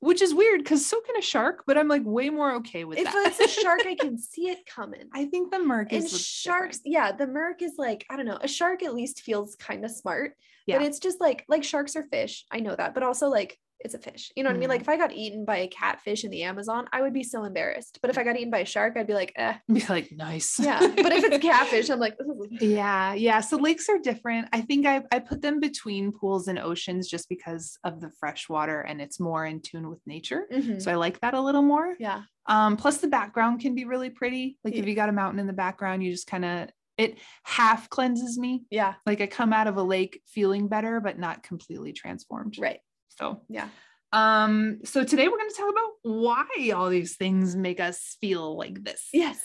Which 0.00 0.22
is 0.22 0.34
weird 0.34 0.62
because 0.62 0.84
so 0.84 1.00
can 1.02 1.16
a 1.16 1.22
shark. 1.22 1.64
But 1.66 1.76
I'm 1.78 1.88
like 1.88 2.02
way 2.04 2.30
more 2.30 2.54
okay 2.56 2.84
with 2.84 2.98
If 2.98 3.04
that. 3.04 3.26
If 3.26 3.40
it's 3.40 3.58
a 3.58 3.60
shark, 3.60 3.80
I 3.86 3.94
can 3.94 4.16
see 4.32 4.48
it 4.48 4.64
coming. 4.66 5.08
I 5.14 5.26
think 5.26 5.50
the 5.52 5.58
murk 5.58 5.92
is 5.92 6.10
And 6.12 6.20
sharks, 6.20 6.78
different. 6.78 6.92
yeah, 6.94 7.12
the 7.12 7.26
murk 7.26 7.60
is 7.62 7.74
like, 7.76 8.06
I 8.10 8.16
don't 8.16 8.26
know, 8.26 8.38
a 8.40 8.48
shark 8.48 8.82
at 8.82 8.94
least 8.94 9.20
feels 9.22 9.56
kind 9.56 9.84
of 9.84 9.90
smart. 9.90 10.32
yeah. 10.66 10.78
But 10.78 10.86
it's 10.86 10.98
just 11.00 11.20
like 11.20 11.44
like 11.48 11.64
sharks 11.64 11.96
are 11.96 12.04
fish. 12.04 12.44
I 12.50 12.60
know 12.60 12.74
that, 12.74 12.94
but 12.94 13.02
also 13.02 13.28
like 13.28 13.58
it's 13.82 13.94
a 13.94 13.98
fish. 13.98 14.30
You 14.36 14.42
know 14.44 14.50
what 14.50 14.56
I 14.56 14.58
mean? 14.58 14.68
Mhm. 14.68 14.72
Like 14.72 14.80
if 14.82 14.88
I 14.88 14.96
got 14.96 15.12
eaten 15.12 15.44
by 15.44 15.56
a 15.58 15.68
catfish 15.68 16.24
in 16.24 16.30
the 16.30 16.42
Amazon, 16.42 16.86
I 16.92 17.00
would 17.02 17.14
be 17.14 17.22
so 17.22 17.44
embarrassed. 17.44 17.98
But 18.02 18.10
if 18.10 18.18
I 18.18 18.24
got 18.24 18.36
eaten 18.36 18.50
by 18.50 18.58
a 18.58 18.64
shark, 18.66 18.96
I'd 18.96 19.06
be 19.06 19.14
like, 19.14 19.32
eh. 19.36 19.54
Be 19.72 19.82
like 19.88 20.12
nice. 20.12 20.58
Yeah. 20.60 20.80
But 20.80 21.12
if 21.12 21.24
it's 21.24 21.42
catfish, 21.42 21.88
I'm 21.90 21.98
like. 21.98 22.16
Yeah, 22.60 23.14
yeah. 23.14 23.40
So 23.40 23.56
lakes 23.56 23.88
are 23.88 23.98
different. 23.98 24.48
I 24.52 24.60
think 24.60 24.86
I 24.86 25.02
I 25.10 25.18
put 25.18 25.40
them 25.42 25.60
between 25.60 26.12
pools 26.12 26.46
and 26.48 26.58
oceans 26.58 27.08
just 27.08 27.28
because 27.28 27.78
of 27.84 28.00
the 28.00 28.10
fresh 28.20 28.48
water 28.48 28.80
and 28.82 29.00
it's 29.00 29.18
more 29.18 29.46
in 29.46 29.60
tune 29.62 29.88
with 29.88 30.00
nature. 30.06 30.46
Mhm. 30.52 30.80
So 30.82 30.90
I 30.90 30.96
like 30.96 31.20
that 31.20 31.34
a 31.34 31.40
little 31.40 31.62
more. 31.62 31.96
yeah. 31.98 32.22
Um, 32.46 32.76
plus 32.76 32.98
the 32.98 33.06
background 33.08 33.60
can 33.60 33.74
be 33.74 33.84
really 33.84 34.10
pretty. 34.10 34.58
Like 34.64 34.74
if 34.74 34.84
you 34.86 34.94
got 34.94 35.08
a 35.08 35.12
mountain 35.12 35.38
in 35.40 35.46
the 35.46 35.52
background, 35.52 36.02
you 36.02 36.10
just 36.10 36.26
kind 36.26 36.44
of 36.44 36.68
it 36.98 37.18
half 37.44 37.88
cleanses 37.88 38.38
me. 38.38 38.64
Yeah. 38.70 38.94
Like 39.06 39.20
I 39.20 39.26
come 39.26 39.52
out 39.54 39.68
of 39.68 39.76
a 39.76 39.82
lake 39.82 40.20
feeling 40.26 40.68
better, 40.68 41.00
but 41.00 41.18
not 41.18 41.42
completely 41.42 41.92
transformed. 41.92 42.56
Right. 42.58 42.80
So 43.18 43.42
Yeah. 43.48 43.68
Um, 44.12 44.80
so 44.84 45.04
today 45.04 45.28
we're 45.28 45.38
going 45.38 45.50
to 45.50 45.56
talk 45.56 45.70
about 45.70 45.90
why 46.02 46.70
all 46.74 46.88
these 46.88 47.16
things 47.16 47.54
make 47.54 47.78
us 47.78 48.16
feel 48.20 48.56
like 48.56 48.82
this. 48.82 49.08
Yes. 49.12 49.40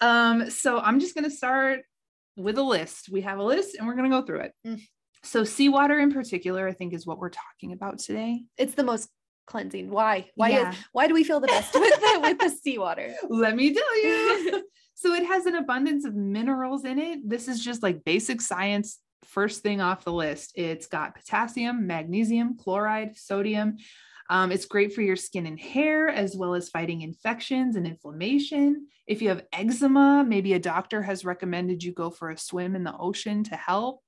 Um, 0.00 0.50
so 0.50 0.78
I'm 0.78 1.00
just 1.00 1.14
going 1.14 1.24
to 1.24 1.30
start 1.30 1.80
with 2.36 2.58
a 2.58 2.62
list. 2.62 3.08
We 3.10 3.22
have 3.22 3.38
a 3.38 3.42
list 3.42 3.76
and 3.76 3.86
we're 3.86 3.94
going 3.94 4.10
to 4.10 4.20
go 4.20 4.24
through 4.24 4.40
it. 4.40 4.52
Mm. 4.66 4.80
So 5.22 5.44
seawater 5.44 5.98
in 5.98 6.12
particular, 6.12 6.66
I 6.68 6.72
think 6.72 6.94
is 6.94 7.06
what 7.06 7.18
we're 7.18 7.30
talking 7.30 7.72
about 7.72 7.98
today. 7.98 8.42
It's 8.56 8.74
the 8.74 8.84
most 8.84 9.08
cleansing. 9.46 9.90
Why? 9.90 10.30
Why 10.34 10.50
Yeah. 10.50 10.70
is 10.70 10.76
why 10.92 11.06
do 11.06 11.14
we 11.14 11.24
feel 11.24 11.40
the 11.40 11.48
best 11.48 11.74
with 11.74 12.00
the, 12.00 12.20
with 12.20 12.38
the 12.38 12.48
seawater? 12.48 13.14
Let 13.28 13.56
me 13.56 13.74
tell 13.74 14.02
you. 14.02 14.64
so 14.94 15.12
it 15.14 15.26
has 15.26 15.46
an 15.46 15.56
abundance 15.56 16.04
of 16.04 16.14
minerals 16.14 16.84
in 16.84 16.98
it. 16.98 17.28
This 17.28 17.48
is 17.48 17.62
just 17.62 17.82
like 17.82 18.04
basic 18.04 18.40
science. 18.40 18.98
First 19.24 19.62
thing 19.62 19.80
off 19.80 20.04
the 20.04 20.12
list, 20.12 20.52
it's 20.54 20.86
got 20.86 21.14
potassium, 21.14 21.86
magnesium, 21.86 22.56
chloride, 22.56 23.16
sodium. 23.16 23.76
Um, 24.30 24.52
it's 24.52 24.66
great 24.66 24.94
for 24.94 25.02
your 25.02 25.16
skin 25.16 25.46
and 25.46 25.58
hair, 25.58 26.08
as 26.08 26.36
well 26.36 26.54
as 26.54 26.68
fighting 26.68 27.02
infections 27.02 27.76
and 27.76 27.86
inflammation. 27.86 28.86
If 29.06 29.20
you 29.20 29.28
have 29.28 29.44
eczema, 29.52 30.24
maybe 30.26 30.52
a 30.52 30.58
doctor 30.60 31.02
has 31.02 31.24
recommended 31.24 31.82
you 31.82 31.92
go 31.92 32.10
for 32.10 32.30
a 32.30 32.38
swim 32.38 32.76
in 32.76 32.84
the 32.84 32.96
ocean 32.96 33.42
to 33.44 33.56
help. 33.56 34.02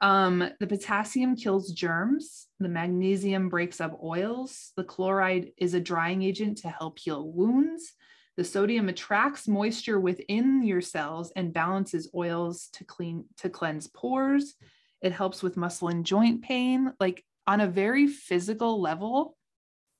Um, 0.00 0.50
the 0.60 0.66
potassium 0.66 1.36
kills 1.36 1.72
germs. 1.72 2.46
The 2.60 2.68
magnesium 2.68 3.48
breaks 3.48 3.80
up 3.80 3.98
oils. 4.02 4.72
The 4.76 4.84
chloride 4.84 5.52
is 5.56 5.74
a 5.74 5.80
drying 5.80 6.22
agent 6.22 6.58
to 6.58 6.68
help 6.68 6.98
heal 6.98 7.26
wounds. 7.26 7.92
The 8.36 8.44
sodium 8.44 8.88
attracts 8.88 9.48
moisture 9.48 9.98
within 9.98 10.62
your 10.62 10.80
cells 10.82 11.32
and 11.36 11.52
balances 11.52 12.10
oils 12.14 12.68
to 12.74 12.84
clean 12.84 13.24
to 13.38 13.48
cleanse 13.48 13.86
pores. 13.86 14.54
It 15.02 15.12
helps 15.12 15.42
with 15.42 15.56
muscle 15.56 15.88
and 15.88 16.04
joint 16.04 16.42
pain. 16.42 16.92
Like 17.00 17.24
on 17.46 17.60
a 17.60 17.66
very 17.66 18.06
physical 18.06 18.80
level, 18.80 19.36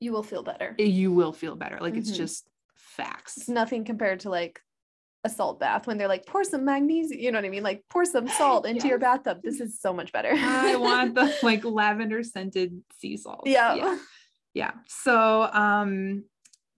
You 0.00 0.12
will 0.12 0.22
feel 0.22 0.42
better. 0.42 0.74
you 0.78 1.12
will 1.12 1.32
feel 1.32 1.56
better. 1.56 1.78
Like 1.80 1.94
it's 1.96 2.10
Mhm. 2.10 2.16
just 2.16 2.48
facts. 2.74 3.38
It's 3.38 3.48
nothing 3.48 3.84
compared 3.84 4.20
to 4.20 4.30
like 4.30 4.60
a 5.24 5.28
salt 5.30 5.58
bath 5.58 5.86
when 5.86 5.96
they're 5.98 6.06
like 6.08 6.26
pour 6.26 6.44
some 6.44 6.64
magnesium. 6.64 7.18
You 7.20 7.32
know 7.32 7.38
what 7.38 7.46
I 7.46 7.48
mean? 7.50 7.62
Like 7.62 7.84
pour 7.88 8.04
some 8.04 8.28
salt 8.28 8.66
into 8.66 8.86
your 8.86 8.98
bathtub. 8.98 9.40
This 9.42 9.60
is 9.60 9.80
so 9.80 9.92
much 9.94 10.12
better. 10.12 10.32
I 10.34 10.76
want 10.76 11.14
the 11.14 11.34
like 11.42 11.64
lavender 11.64 12.22
scented 12.22 12.82
sea 13.00 13.16
salt. 13.16 13.44
Yeah. 13.46 13.74
yeah. 13.74 13.98
Yeah. 14.54 14.72
So 14.88 15.48
um 15.52 16.24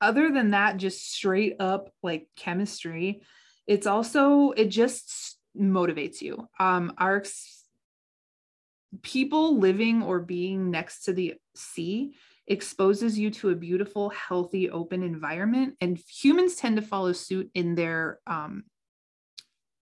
other 0.00 0.30
than 0.30 0.50
that, 0.50 0.76
just 0.76 1.12
straight 1.12 1.56
up 1.60 1.90
like 2.02 2.28
chemistry, 2.36 3.22
it's 3.66 3.86
also 3.86 4.50
it 4.52 4.66
just 4.66 5.38
motivates 5.58 6.20
you. 6.20 6.48
Um 6.58 6.94
our 6.98 7.16
ex- 7.16 7.64
people 9.02 9.58
living 9.58 10.02
or 10.02 10.20
being 10.20 10.70
next 10.70 11.04
to 11.04 11.12
the 11.12 11.34
sea 11.54 12.14
exposes 12.46 13.18
you 13.18 13.30
to 13.30 13.50
a 13.50 13.54
beautiful, 13.54 14.08
healthy, 14.10 14.70
open 14.70 15.02
environment, 15.02 15.76
and 15.80 15.98
humans 15.98 16.56
tend 16.56 16.76
to 16.76 16.82
follow 16.82 17.12
suit 17.12 17.50
in 17.54 17.74
their 17.74 18.20
um, 18.26 18.64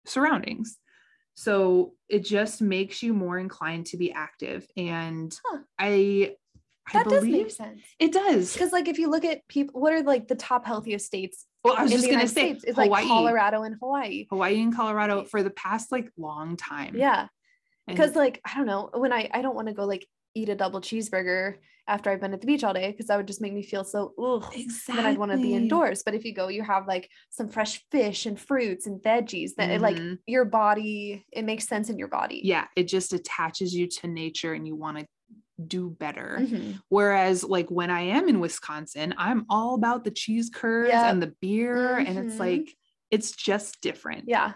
surroundings. 0.06 0.78
So 1.36 1.94
it 2.10 2.26
just 2.26 2.62
makes 2.62 3.02
you 3.02 3.14
more 3.14 3.40
inclined 3.40 3.86
to 3.88 3.98
be 3.98 4.12
active. 4.12 4.68
And 4.76 5.34
Huh. 5.46 5.60
I, 5.78 6.36
I 6.88 7.04
that 7.04 7.10
does 7.10 7.24
make 7.26 7.52
sense. 7.52 7.82
it 8.00 8.12
does. 8.12 8.54
Because 8.54 8.72
like 8.72 8.88
if 8.88 8.98
you 8.98 9.10
look 9.10 9.26
at 9.26 9.48
people, 9.48 9.80
what 9.80 9.94
are 9.94 10.02
like 10.02 10.28
the 10.28 10.36
top 10.36 10.66
healthiest 10.66 11.06
states 11.06 11.46
Well, 11.64 11.76
I 11.78 11.84
was 11.84 11.92
just 11.92 12.04
gonna 12.04 12.14
United 12.14 12.34
say 12.34 12.50
States? 12.52 12.64
It's 12.64 12.76
Hawaii, 12.76 12.90
like 12.90 13.08
Colorado 13.08 13.64
and 13.64 13.76
Hawaii. 13.80 14.26
Hawaii 14.30 14.62
and 14.62 14.76
Colorado 14.76 15.24
for 15.26 15.44
the 15.44 15.52
past 15.52 15.92
like 15.92 16.10
long 16.18 16.58
time. 16.58 16.96
Yeah. 16.96 17.28
Because 17.88 18.16
like 18.16 18.42
I 18.46 18.56
don't 18.58 18.68
know 18.68 18.90
when 18.94 19.14
I 19.14 19.30
I 19.32 19.42
don't 19.42 19.56
want 19.56 19.68
to 19.68 19.74
go 19.74 19.86
like 19.86 20.08
eat 20.36 20.50
a 20.50 20.56
double 20.56 20.82
cheeseburger 20.82 21.56
after 21.90 22.12
I've 22.12 22.22
been 22.22 22.34
at 22.34 22.42
the 22.42 22.48
beach 22.48 22.64
all 22.64 22.74
day 22.74 22.92
because 22.92 23.08
that 23.08 23.18
would 23.18 23.28
just 23.28 23.42
make 23.42 23.52
me 23.52 23.64
feel 23.64 23.84
so 23.84 24.14
ugh. 24.22 24.46
exactly. 24.56 24.96
Then 24.96 25.06
I'd 25.12 25.18
want 25.18 25.32
to 25.32 25.38
be 25.38 25.56
indoors. 25.56 26.04
But 26.06 26.14
if 26.14 26.24
you 26.24 26.34
go, 26.34 26.48
you 26.48 26.62
have 26.64 26.88
like 26.88 27.10
some 27.32 27.50
fresh 27.50 27.84
fish 27.92 28.28
and 28.28 28.40
fruits 28.40 28.86
and 28.86 29.02
veggies 29.02 29.56
that 29.58 29.72
it, 29.72 29.82
like 29.82 29.96
mm-hmm. 29.96 30.14
your 30.28 30.46
body, 30.46 31.26
it 31.32 31.44
makes 31.44 31.68
sense 31.68 31.90
in 31.90 31.98
your 31.98 32.08
body. 32.08 32.42
Yeah, 32.44 32.66
it 32.76 32.88
just 32.88 33.12
attaches 33.12 33.74
you 33.74 33.88
to 33.88 34.08
nature 34.08 34.54
and 34.54 34.68
you 34.68 34.76
want 34.76 35.00
to 35.00 35.08
do 35.68 35.90
better. 35.90 36.38
Mhm. 36.42 36.80
Whereas, 36.90 37.44
like 37.44 37.70
when 37.70 37.90
I 37.90 38.02
am 38.02 38.30
in 38.30 38.40
Wisconsin, 38.40 39.14
I'm 39.18 39.46
all 39.50 39.76
about 39.76 40.04
the 40.04 40.12
cheese 40.12 40.50
curds 40.54 40.90
Yep. 40.90 41.06
and 41.14 41.22
the 41.22 41.34
beer, 41.42 41.98
and 41.98 42.18
it's 42.20 42.36
Mhm. 42.36 42.40
like 42.40 42.76
it's 43.12 43.32
just 43.32 43.82
different. 43.82 44.26
Yeah, 44.28 44.54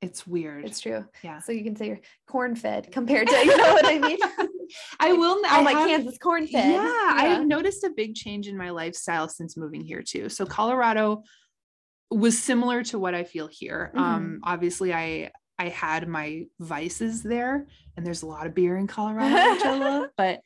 it's 0.00 0.26
weird. 0.26 0.64
it's 0.64 0.80
true. 0.80 1.04
yeah, 1.22 1.40
So 1.40 1.50
you 1.52 1.64
can 1.64 1.74
say 1.76 1.88
you're 1.88 2.00
corn 2.28 2.54
fed 2.54 2.92
compared 2.92 3.26
to, 3.28 3.34
you 3.36 3.56
know 3.56 3.72
what 3.72 3.84
I 3.86 3.98
mean? 3.98 4.18
I 5.00 5.12
will. 5.12 5.36
oh, 5.38 5.42
I 5.48 5.62
my 5.62 5.72
have- 5.72 5.88
Kansas 5.88 6.18
corn 6.18 6.46
fed. 6.46 6.72
Yeah, 6.72 6.82
I 7.14 7.26
have 7.34 7.46
noticed 7.46 7.82
a 7.84 7.90
big 7.90 8.14
change 8.14 8.46
in 8.48 8.56
my 8.56 8.70
lifestyle 8.70 9.28
since 9.28 9.56
moving 9.56 9.80
here 9.82 10.02
too. 10.02 10.28
So 10.28 10.46
Colorado 10.46 11.22
was 12.10 12.38
similar 12.38 12.84
to 12.84 12.98
what 12.98 13.14
I 13.16 13.24
feel 13.24 13.48
here. 13.50 13.90
Mm-hmm. 13.94 14.04
Um, 14.04 14.40
obviously, 14.44 14.94
I 14.94 15.32
I 15.58 15.68
had 15.68 16.08
my 16.08 16.46
vices 16.60 17.22
there, 17.22 17.66
and 17.96 18.06
there's 18.06 18.22
a 18.22 18.26
lot 18.26 18.46
of 18.46 18.54
beer 18.54 18.76
in 18.76 18.86
Colorado, 18.86 19.52
which 19.52 19.64
I 19.64 19.78
love. 19.78 20.10
But 20.16 20.40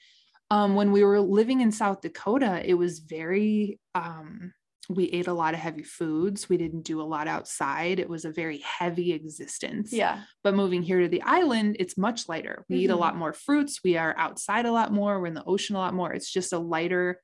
um, 0.51 0.75
when 0.75 0.93
we 0.93 1.05
were 1.05 1.21
living 1.21 1.61
in 1.61 1.71
South 1.73 2.01
Dakota, 2.01 2.61
it 2.65 2.75
was 2.75 2.99
very 3.01 3.79
um, 3.95 4.53
we 4.89 5.05
ate 5.11 5.29
a 5.29 5.33
lot 5.33 5.55
of 5.55 5.61
heavy 5.61 5.85
foods. 5.85 6.49
We 6.49 6.57
didn't 6.57 6.83
do 6.83 7.01
a 7.01 7.05
lot 7.05 7.29
outside. 7.29 8.01
It 8.01 8.09
was 8.09 8.25
a 8.25 8.31
very 8.31 8.59
heavy 8.59 9.13
existence. 9.13 9.93
Yeah. 9.93 10.23
But 10.43 10.55
moving 10.55 10.83
here 10.83 11.01
to 11.01 11.09
the 11.09 11.23
island, 11.23 11.77
it's 11.79 11.97
much 11.97 12.29
lighter. 12.29 12.65
We 12.69 12.79
eat 12.79 12.91
a 12.91 12.95
Mhm. 12.95 12.99
lot 12.99 13.17
more 13.17 13.33
fruits. 13.33 13.81
We 13.85 13.97
are 13.97 14.15
outside 14.19 14.67
a 14.67 14.73
lot 14.73 14.93
more. 14.93 15.21
We're 15.21 15.29
in 15.29 15.35
the 15.35 15.45
ocean 15.45 15.77
a 15.77 15.79
lot 15.79 15.95
more. 15.95 16.13
It's 16.13 16.29
just 16.33 16.53
a 16.53 16.59
lighter 16.59 17.21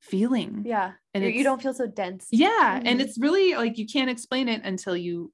feeling. 0.00 0.62
Yeah. 0.66 0.92
And 1.12 1.24
you 1.24 1.44
don't 1.44 1.60
feel 1.62 1.74
so 1.74 1.86
dense. 1.86 2.28
Yeah. 2.30 2.80
And 2.82 3.00
Mhm. 3.00 3.02
it's 3.04 3.18
really 3.18 3.54
like 3.54 3.76
you 3.76 3.86
can't 3.86 4.08
explain 4.10 4.48
it 4.48 4.62
until 4.64 4.96
you 4.96 5.30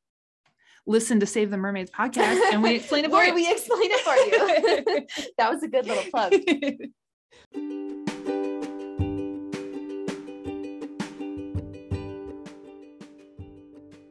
listen 0.86 1.20
to 1.20 1.26
Save 1.26 1.50
the 1.50 1.56
Mermaids 1.56 1.90
podcast 1.90 2.40
and 2.52 2.62
we 2.62 2.74
explain 2.76 3.04
it 3.04 3.10
for 3.10 3.22
you. 3.22 3.34
we 3.34 3.50
explain 3.50 3.82
it 3.84 4.00
for 4.00 4.14
you. 4.14 5.06
that 5.38 5.50
was 5.50 5.62
a 5.62 5.68
good 5.68 5.86
little 5.86 6.04
plug. 6.10 6.32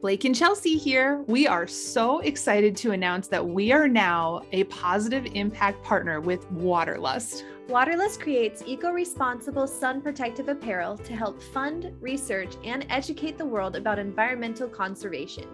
Blake 0.00 0.24
and 0.24 0.34
Chelsea 0.34 0.78
here. 0.78 1.22
We 1.26 1.46
are 1.46 1.66
so 1.66 2.20
excited 2.20 2.74
to 2.76 2.92
announce 2.92 3.28
that 3.28 3.46
we 3.46 3.70
are 3.70 3.86
now 3.86 4.40
a 4.52 4.64
positive 4.64 5.26
impact 5.34 5.84
partner 5.84 6.22
with 6.22 6.50
Waterlust. 6.52 7.44
Waterlust 7.70 8.18
creates 8.18 8.64
eco 8.66 8.90
responsible 8.90 9.68
sun 9.68 10.00
protective 10.02 10.48
apparel 10.48 10.98
to 10.98 11.14
help 11.14 11.40
fund, 11.40 11.94
research, 12.00 12.56
and 12.64 12.84
educate 12.90 13.38
the 13.38 13.46
world 13.46 13.76
about 13.76 13.96
environmental 13.96 14.68
conservation. 14.68 15.46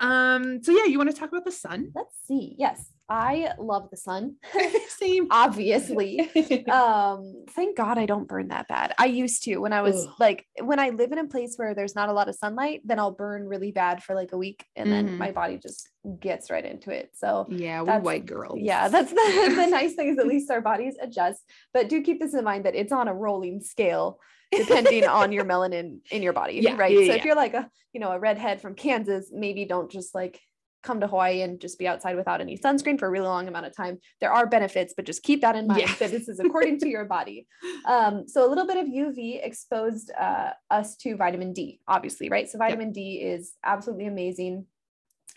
Um, 0.03 0.63
so 0.63 0.73
yeah, 0.73 0.85
you 0.85 0.99
want 0.99 1.11
to 1.11 1.17
talk 1.17 1.29
about 1.31 1.45
the 1.45 1.53
sun? 1.53 1.93
Let's 1.95 2.17
see. 2.27 2.57
Yes, 2.59 2.91
I 3.09 3.53
love 3.59 3.89
the 3.91 3.97
sun. 3.97 4.37
Same. 4.89 5.29
Obviously. 5.31 6.21
um 6.71 7.45
thank 7.51 7.77
god 7.77 7.99
i 7.99 8.07
don't 8.07 8.29
burn 8.29 8.49
that 8.49 8.67
bad 8.69 8.95
i 8.99 9.07
used 9.07 9.43
to 9.45 9.57
when 9.59 9.73
i 9.73 9.81
was 9.83 10.07
Ugh. 10.07 10.15
like 10.19 10.47
when 10.61 10.79
i 10.79 10.91
live 10.91 11.13
in 11.13 11.19
a 11.19 11.27
place 11.27 11.55
where 11.57 11.75
there's 11.75 11.95
not 11.95 12.09
a 12.09 12.13
lot 12.13 12.29
of 12.29 12.35
sunlight 12.35 12.81
then 12.85 12.99
i'll 12.99 13.11
burn 13.11 13.47
really 13.47 13.73
bad 13.73 14.03
for 14.03 14.15
like 14.15 14.33
a 14.33 14.37
week 14.39 14.65
and 14.77 14.89
Mhm. 14.89 14.91
then 14.93 15.19
my 15.19 15.33
body 15.33 15.59
just 15.59 15.89
gets 16.21 16.51
right 16.51 16.65
into 16.65 16.91
it 16.91 17.11
so 17.15 17.47
Yeah, 17.49 17.81
we 17.81 17.87
That's- 17.87 18.05
white 18.05 18.27
girls. 18.27 18.59
yeah 18.61 18.89
that's 18.89 19.11
the, 19.11 19.53
the 19.57 19.67
nice 19.67 19.95
thing 19.95 20.09
is 20.09 20.19
at 20.19 20.27
least 20.27 20.51
our 20.51 20.61
bodies 20.61 20.97
adjust 21.01 21.41
but 21.75 21.89
do 21.89 22.01
keep 22.03 22.21
this 22.21 22.35
in 22.35 22.45
mind 22.45 22.65
that 22.67 22.75
it's 22.75 22.93
on 22.93 23.09
a 23.09 23.15
rolling 23.15 23.61
scale 23.61 24.19
depending 24.53 25.05
on 25.05 25.33
your 25.33 25.45
melanin 25.45 25.99
in 26.11 26.23
your 26.23 26.33
body 26.33 26.55
Yeah, 26.61 26.77
right 26.77 26.99
yeah, 26.99 27.07
so 27.07 27.13
if 27.15 27.25
you're 27.25 27.37
like 27.37 27.55
a 27.55 27.69
you 27.93 28.01
know 28.01 28.13
a 28.13 28.19
redhead 28.19 28.61
from 28.61 28.75
kansas 28.75 29.31
maybe 29.33 29.65
don't 29.65 29.91
just 29.91 30.15
like 30.15 30.41
come 30.83 31.01
to 31.01 31.07
Hawaii 31.07 31.43
and 31.43 31.61
just 31.61 31.79
be 31.79 31.87
outside 31.87 32.17
without 32.17 32.41
any 32.41 32.59
sunscreen 32.59 32.99
for 32.99 33.07
a 33.07 33.11
really 33.11 33.27
long 33.27 33.49
amount 33.49 33.67
of 33.67 33.77
time. 33.77 33.99
There 34.21 34.33
are 34.33 34.47
benefits, 34.47 34.95
but 34.97 35.07
just 35.07 35.23
keep 35.23 35.41
that 35.43 35.55
in 35.55 35.67
mind 35.69 35.81
Yeah. 35.81 35.95
that 36.01 36.11
this 36.11 36.29
is 36.29 36.41
according 36.41 36.81
to 36.81 36.89
your 36.95 37.05
body. 37.05 37.47
Um, 37.85 38.27
so 38.27 38.45
a 38.47 38.49
little 38.49 38.67
bit 38.67 38.77
of 38.79 38.87
UV 38.87 39.45
exposed 39.45 40.11
uh, 40.19 40.51
us 40.71 40.97
to 40.97 41.17
vitamin 41.17 41.53
D, 41.53 41.81
obviously, 41.87 42.29
right? 42.29 42.49
So 42.51 42.59
vitamin 42.59 42.93
D 42.93 43.21
is 43.23 43.55
absolutely 43.65 44.07
amazing. 44.07 44.67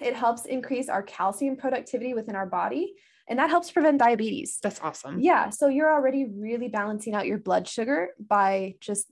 It 0.02 0.16
helps 0.16 0.46
increase 0.46 0.90
our 0.90 1.04
calcium 1.04 1.56
productivity 1.56 2.14
within 2.14 2.36
our 2.36 2.48
body, 2.48 2.96
and 3.28 3.40
that 3.40 3.50
helps 3.50 3.72
prevent 3.72 4.00
diabetes. 4.00 4.60
That's 4.62 4.80
awesome. 4.82 5.20
Yeah, 5.20 5.50
so 5.50 5.68
you're 5.68 5.92
already 5.92 6.26
really 6.26 6.68
balancing 6.68 7.16
out 7.16 7.26
your 7.26 7.38
blood 7.38 7.68
sugar 7.68 8.10
by 8.20 8.76
just 8.80 9.12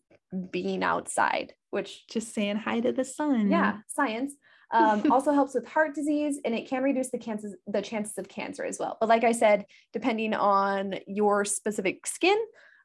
being 0.52 0.84
outside, 0.84 1.54
which 1.72 2.08
Just 2.08 2.34
saying 2.34 2.58
hi 2.58 2.80
to 2.80 2.92
the 2.92 3.06
sun. 3.06 3.50
yeah, 3.50 3.78
science. 3.88 4.34
Um, 4.72 5.04
also 5.12 5.32
helps 5.34 5.54
with 5.54 5.68
heart 5.68 5.94
disease 5.94 6.40
and 6.44 6.56
it 6.56 6.68
can 6.68 6.82
reduce 6.82 7.12
the 7.12 7.20
chances 7.20 7.56
the 7.68 7.82
chances 7.82 8.18
of 8.18 8.28
cancer 8.28 8.64
as 8.64 8.80
well. 8.80 8.98
But 9.00 9.10
like 9.10 9.24
I 9.24 9.32
said, 9.32 9.66
depending 9.92 10.34
on 10.34 10.96
your 11.06 11.46
specific 11.46 12.08
skin, 12.08 12.38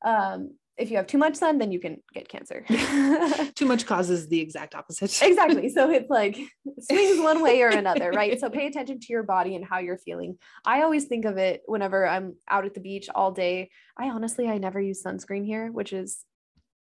um, 0.04 0.54
if 0.78 0.90
you 0.90 0.96
have 0.96 1.06
too 1.06 1.18
much 1.18 1.34
sun, 1.34 1.58
then 1.58 1.72
you 1.72 1.80
can 1.80 2.00
get 2.14 2.28
cancer. 2.28 2.64
Too 3.54 3.66
much 3.66 3.84
causes 3.84 4.28
the 4.28 4.40
exact 4.40 4.74
opposite. 4.74 5.20
exactly. 5.22 5.68
So 5.70 5.90
it's 5.90 6.08
like 6.08 6.38
swings 6.80 7.20
one 7.20 7.42
way 7.42 7.62
or 7.62 7.68
another, 7.68 8.10
right? 8.12 8.38
So 8.38 8.48
pay 8.48 8.66
attention 8.70 9.00
to 9.00 9.06
your 9.10 9.24
body 9.24 9.56
and 9.56 9.64
how 9.64 9.78
you're 9.78 9.98
feeling. 9.98 10.38
I 10.64 10.82
always 10.82 11.06
think 11.06 11.24
of 11.24 11.36
it 11.36 11.62
whenever 11.66 12.06
I'm 12.06 12.36
out 12.48 12.64
at 12.64 12.74
the 12.74 12.80
beach 12.80 13.08
all 13.14 13.32
day. 13.32 13.70
I 13.98 14.10
honestly 14.10 14.48
I 14.48 14.58
never 14.58 14.80
use 14.80 15.02
sunscreen 15.02 15.44
here, 15.44 15.70
which 15.72 15.92
is 15.92 16.24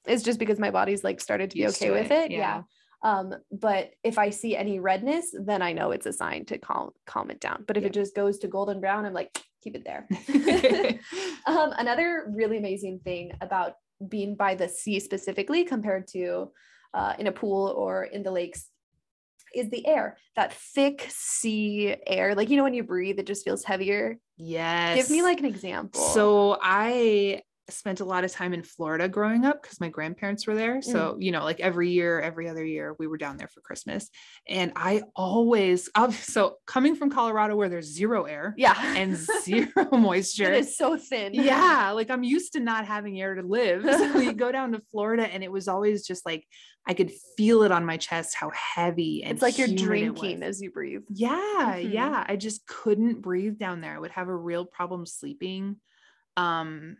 is 0.06 0.24
just 0.24 0.40
because 0.40 0.60
my 0.60 0.72
body's 0.72 1.04
like 1.04 1.22
started 1.22 1.50
to 1.52 1.56
be 1.56 1.64
Used 1.64 1.78
okay 1.82 1.88
to 1.88 2.00
with 2.00 2.12
it, 2.12 2.26
it. 2.26 2.32
yeah. 2.32 2.38
Yeah. 2.38 2.62
Um, 3.04 3.34
but 3.52 3.92
if 4.04 4.18
I 4.18 4.30
see 4.32 4.56
any 4.58 4.80
redness, 4.80 5.34
then 5.46 5.62
I 5.62 5.74
know 5.74 5.92
it's 5.92 6.06
a 6.08 6.14
sign 6.14 6.46
to 6.46 6.58
calm 6.58 6.90
calm 7.06 7.30
it 7.32 7.40
down. 7.40 7.64
But 7.68 7.78
if 7.78 7.84
Yeah. 7.84 7.88
it 7.90 7.94
just 7.94 8.16
goes 8.16 8.40
to 8.40 8.48
golden 8.48 8.82
brown, 8.82 9.06
I'm 9.06 9.14
like, 9.14 9.38
keep 9.64 9.76
it 9.76 9.86
there. 9.86 10.08
um, 11.48 11.72
another 11.78 12.26
really 12.30 12.58
amazing 12.58 13.00
thing 13.04 13.32
about 13.42 13.74
being 14.08 14.36
by 14.36 14.56
the 14.56 14.68
sea 14.68 15.00
specifically 15.00 15.64
compared 15.64 16.08
to 16.08 16.52
uh, 16.94 17.14
in 17.20 17.28
a 17.28 17.32
pool 17.32 17.74
or 17.78 18.04
in 18.06 18.24
the 18.24 18.32
lakes 18.32 18.70
is 19.54 19.70
the 19.70 19.86
air. 19.88 20.18
That 20.36 20.54
thick 20.54 21.06
sea 21.10 21.96
air 22.06 22.36
like 22.36 22.50
you 22.50 22.58
know 22.58 22.64
when 22.64 22.74
you 22.74 22.84
breathe 22.84 23.20
it 23.20 23.28
just 23.28 23.46
feels 23.46 23.64
heavier? 23.64 24.18
Yes. 24.38 24.96
give 24.96 25.10
me 25.10 25.22
like 25.22 25.40
an 25.40 25.46
example. 25.46 26.02
So 26.02 26.58
I 26.62 27.42
spent 27.70 28.00
a 28.00 28.06
lot 28.06 28.24
of 28.24 28.32
time 28.32 28.54
in 28.54 28.62
Florida 28.62 29.10
growing 29.10 29.44
up 29.46 29.62
because 29.62 29.80
my 29.82 29.90
grandparents 29.90 30.46
were 30.46 30.54
there. 30.56 30.78
Mm. 30.78 30.84
So, 30.84 31.18
you 31.20 31.32
know, 31.32 31.44
like 31.44 31.60
every 31.60 31.90
year, 31.90 32.20
every 32.22 32.48
other 32.48 32.64
year, 32.64 32.96
we 33.00 33.08
were 33.08 33.18
down 33.18 33.38
there 33.38 33.48
for 33.48 33.62
Christmas. 33.62 34.10
And 34.48 34.72
I 34.76 35.02
always, 35.16 35.90
so 36.12 36.58
coming 36.68 36.96
from 36.96 37.10
Colorado 37.10 37.56
where 37.56 37.70
there's 37.70 37.88
zero 37.92 38.26
air 38.26 38.54
yeah 38.58 38.76
and 38.96 39.16
zero 39.44 39.90
moisture. 39.92 40.52
it 40.54 40.60
is 40.60 40.78
so 40.78 40.96
thin 40.98 41.34
Yeah, 41.34 41.92
like 41.92 42.10
I'm 42.12 42.24
used 42.24 42.54
to 42.54 42.60
not 42.60 42.86
having 42.86 43.20
air 43.20 43.36
to 43.36 43.42
live. 43.42 43.84
So 43.84 44.14
we 44.18 44.32
go 44.34 44.52
down 44.52 44.72
to 44.74 44.82
Florida 44.92 45.24
and 45.24 45.44
it 45.44 45.52
was 45.52 45.68
always 45.68 46.06
just 46.06 46.26
like 46.26 46.46
I 46.88 46.94
could 46.94 47.12
feel 47.36 47.64
it 47.64 47.72
on 47.72 47.84
my 47.84 47.98
chest 47.98 48.36
how 48.36 48.52
heavy 48.52 49.24
and 49.24 49.32
it's 49.34 49.42
like 49.42 49.58
you're 49.58 49.68
drinking 49.68 50.44
as 50.44 50.62
you 50.62 50.70
breathe 50.72 51.02
Yeah, 51.10 51.74
Mhm. 51.78 51.92
yeah. 51.92 52.24
I 52.28 52.36
just 52.36 52.68
couldn't 52.68 53.22
breathe 53.22 53.58
down 53.58 53.82
there. 53.82 53.96
I 53.96 54.00
would 54.00 54.12
have 54.12 54.28
a 54.28 54.36
real 54.36 54.66
problem 54.66 55.08
sleeping. 55.08 55.78
Um, 56.38 56.98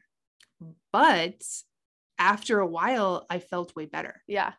but 0.92 1.44
after 2.18 2.60
a 2.60 2.68
while, 2.68 3.26
I 3.30 3.40
felt 3.40 3.76
way 3.76 3.86
better. 3.86 4.22
yeah 4.28 4.54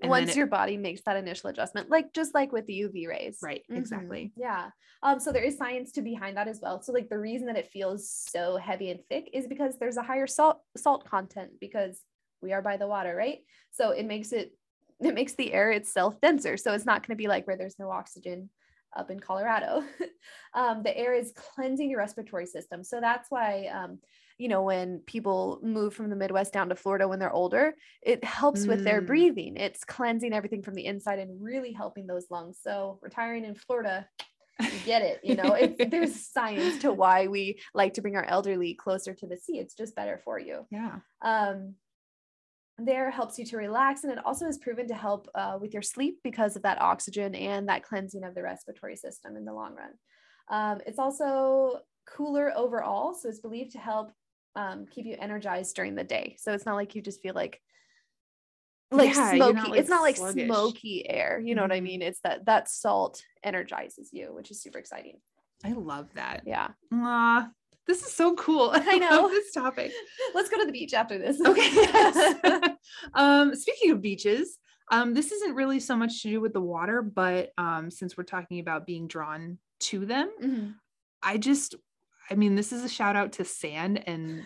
And 0.00 0.10
once 0.10 0.30
it- 0.30 0.36
your 0.36 0.46
body 0.46 0.76
makes 0.76 1.02
that 1.06 1.16
initial 1.16 1.50
adjustment 1.50 1.90
like 1.90 2.12
just 2.12 2.34
like 2.34 2.52
with 2.52 2.66
the 2.66 2.82
uv 2.82 3.08
rays 3.08 3.38
Right, 3.42 3.64
Mhm. 3.70 3.78
exactly. 3.78 4.32
Yeah. 4.36 4.70
Um, 5.02 5.18
so 5.20 5.32
there 5.32 5.42
is 5.42 5.56
science 5.56 5.92
to 5.92 6.02
behind 6.02 6.36
that 6.36 6.48
as 6.48 6.60
well. 6.60 6.82
So 6.82 6.92
like 6.92 7.08
the 7.08 7.18
reason 7.18 7.46
that 7.46 7.56
it 7.56 7.68
feels 7.72 8.10
so 8.10 8.56
heavy 8.56 8.90
and 8.90 9.00
thick 9.08 9.30
is 9.32 9.46
because 9.46 9.78
there's 9.78 9.96
a 9.96 10.02
higher 10.02 10.26
salt 10.26 10.62
salt 10.76 11.04
content 11.04 11.52
because 11.60 12.00
we 12.42 12.52
are 12.52 12.62
by 12.62 12.76
the 12.76 12.86
water, 12.86 13.14
right? 13.16 13.38
So 13.72 13.90
it 13.90 14.06
makes 14.06 14.32
it 14.32 14.52
it 15.00 15.14
makes 15.14 15.34
the 15.34 15.52
air 15.52 15.70
itself 15.70 16.20
denser. 16.20 16.56
So 16.56 16.72
it's 16.74 16.84
not 16.86 17.02
going 17.02 17.16
to 17.16 17.22
be 17.22 17.28
like 17.28 17.46
where 17.46 17.56
there's 17.56 17.78
no 17.78 17.90
oxygen 17.90 18.50
up 18.96 19.10
in 19.10 19.20
Colorado. 19.20 19.84
um, 20.54 20.82
the 20.82 20.96
air 20.96 21.14
is 21.14 21.32
cleansing 21.36 21.90
your 21.90 22.00
respiratory 22.00 22.46
system. 22.46 22.82
So 22.82 23.00
that's 23.00 23.30
why 23.30 23.66
um, 23.66 24.00
you 24.38 24.48
know 24.48 24.62
when 24.62 25.00
people 25.00 25.60
move 25.62 25.94
from 25.94 26.10
the 26.10 26.16
Midwest 26.16 26.52
down 26.52 26.68
to 26.70 26.76
Florida 26.76 27.06
when 27.08 27.18
they're 27.18 27.32
older, 27.32 27.74
it 28.02 28.24
helps 28.24 28.66
with 28.66 28.84
their 28.84 29.02
Mm. 29.02 29.06
breathing. 29.06 29.56
It's 29.56 29.84
cleansing 29.84 30.32
everything 30.32 30.62
from 30.62 30.74
the 30.74 30.86
inside 30.86 31.18
and 31.18 31.42
really 31.42 31.72
helping 31.72 32.06
those 32.06 32.30
lungs. 32.30 32.58
So 32.62 32.98
retiring 33.02 33.44
in 33.44 33.54
Florida 33.54 34.08
you 34.60 34.80
get 34.80 35.02
it 35.02 35.20
you 35.22 35.36
know 35.36 35.52
it's 35.54 35.78
there's 35.90 36.26
science 36.28 36.78
to 36.78 36.92
why 36.92 37.28
we 37.28 37.60
like 37.74 37.94
to 37.94 38.02
bring 38.02 38.16
our 38.16 38.24
elderly 38.24 38.74
closer 38.74 39.14
to 39.14 39.26
the 39.26 39.36
sea 39.36 39.58
it's 39.58 39.74
just 39.74 39.94
better 39.94 40.20
for 40.24 40.38
you 40.38 40.66
Yeah. 40.70 40.96
um 41.22 41.74
there 42.78 43.10
helps 43.10 43.38
you 43.38 43.44
to 43.44 43.56
relax 43.56 44.04
and 44.04 44.12
it 44.12 44.24
also 44.24 44.46
is 44.46 44.58
proven 44.58 44.86
to 44.88 44.94
help 44.94 45.28
uh, 45.34 45.58
with 45.60 45.72
your 45.72 45.82
sleep 45.82 46.18
because 46.22 46.54
of 46.54 46.62
that 46.62 46.80
oxygen 46.80 47.34
and 47.34 47.68
that 47.68 47.82
cleansing 47.82 48.22
of 48.24 48.34
the 48.34 48.42
respiratory 48.42 48.94
system 48.96 49.36
in 49.36 49.44
the 49.44 49.52
long 49.52 49.74
run 49.74 49.90
um, 50.50 50.80
it's 50.86 50.98
also 50.98 51.80
cooler 52.08 52.52
overall 52.56 53.14
so 53.14 53.28
it's 53.28 53.40
believed 53.40 53.72
to 53.72 53.78
help 53.78 54.10
um, 54.58 54.86
keep 54.90 55.06
you 55.06 55.16
energized 55.18 55.76
during 55.76 55.94
the 55.94 56.02
day 56.04 56.34
so 56.38 56.52
it's 56.52 56.66
not 56.66 56.74
like 56.74 56.94
you 56.94 57.00
just 57.02 57.22
feel 57.22 57.34
like 57.34 57.60
like 58.90 59.14
Yeah, 59.14 59.34
smoky 59.36 59.52
not, 59.54 59.70
like, 59.70 59.80
it's 59.80 59.90
not 59.90 60.02
like 60.02 60.16
sluggish. 60.16 60.46
smoky 60.46 61.08
air 61.08 61.40
you 61.44 61.54
know 61.54 61.62
what 61.62 61.72
i 61.72 61.78
Mhm. 61.80 61.84
mean 61.84 62.02
it's 62.02 62.20
that 62.24 62.46
that 62.46 62.68
salt 62.68 63.22
energizes 63.44 64.10
you 64.12 64.34
which 64.34 64.50
is 64.50 64.60
super 64.62 64.78
exciting 64.78 65.20
I 65.64 65.72
love 65.72 66.08
that. 66.14 66.42
yeah 66.46 66.68
Aw, 66.92 67.48
this 67.86 68.02
is 68.06 68.12
so 68.14 68.34
cool. 68.36 68.70
I 68.74 68.98
know. 68.98 69.22
love 69.22 69.30
this 69.32 69.52
topic. 69.52 69.92
let's 70.34 70.48
go 70.48 70.58
to 70.58 70.66
the 70.66 70.72
beach 70.72 70.94
after 70.94 71.18
this 71.18 71.40
Okay. 71.46 72.74
um, 73.14 73.54
speaking 73.56 73.90
of 73.90 74.00
beaches, 74.00 74.58
um, 74.90 75.14
this 75.14 75.32
isn't 75.32 75.54
really 75.54 75.80
so 75.80 75.96
much 75.96 76.22
to 76.22 76.28
do 76.30 76.40
with 76.40 76.52
the 76.52 76.60
water, 76.60 77.02
but 77.02 77.50
um, 77.58 77.90
since 77.90 78.16
we're 78.16 78.24
talking 78.24 78.60
about 78.60 78.86
being 78.86 79.06
drawn 79.08 79.58
to 79.80 80.06
them, 80.06 80.30
Mhm. 80.42 80.74
I 81.22 81.36
just, 81.38 81.74
I 82.30 82.34
mean, 82.34 82.54
this 82.54 82.72
is 82.72 82.84
a 82.84 82.88
shout 82.88 83.16
out 83.16 83.32
to 83.32 83.44
sand 83.44 84.02
and 84.06 84.44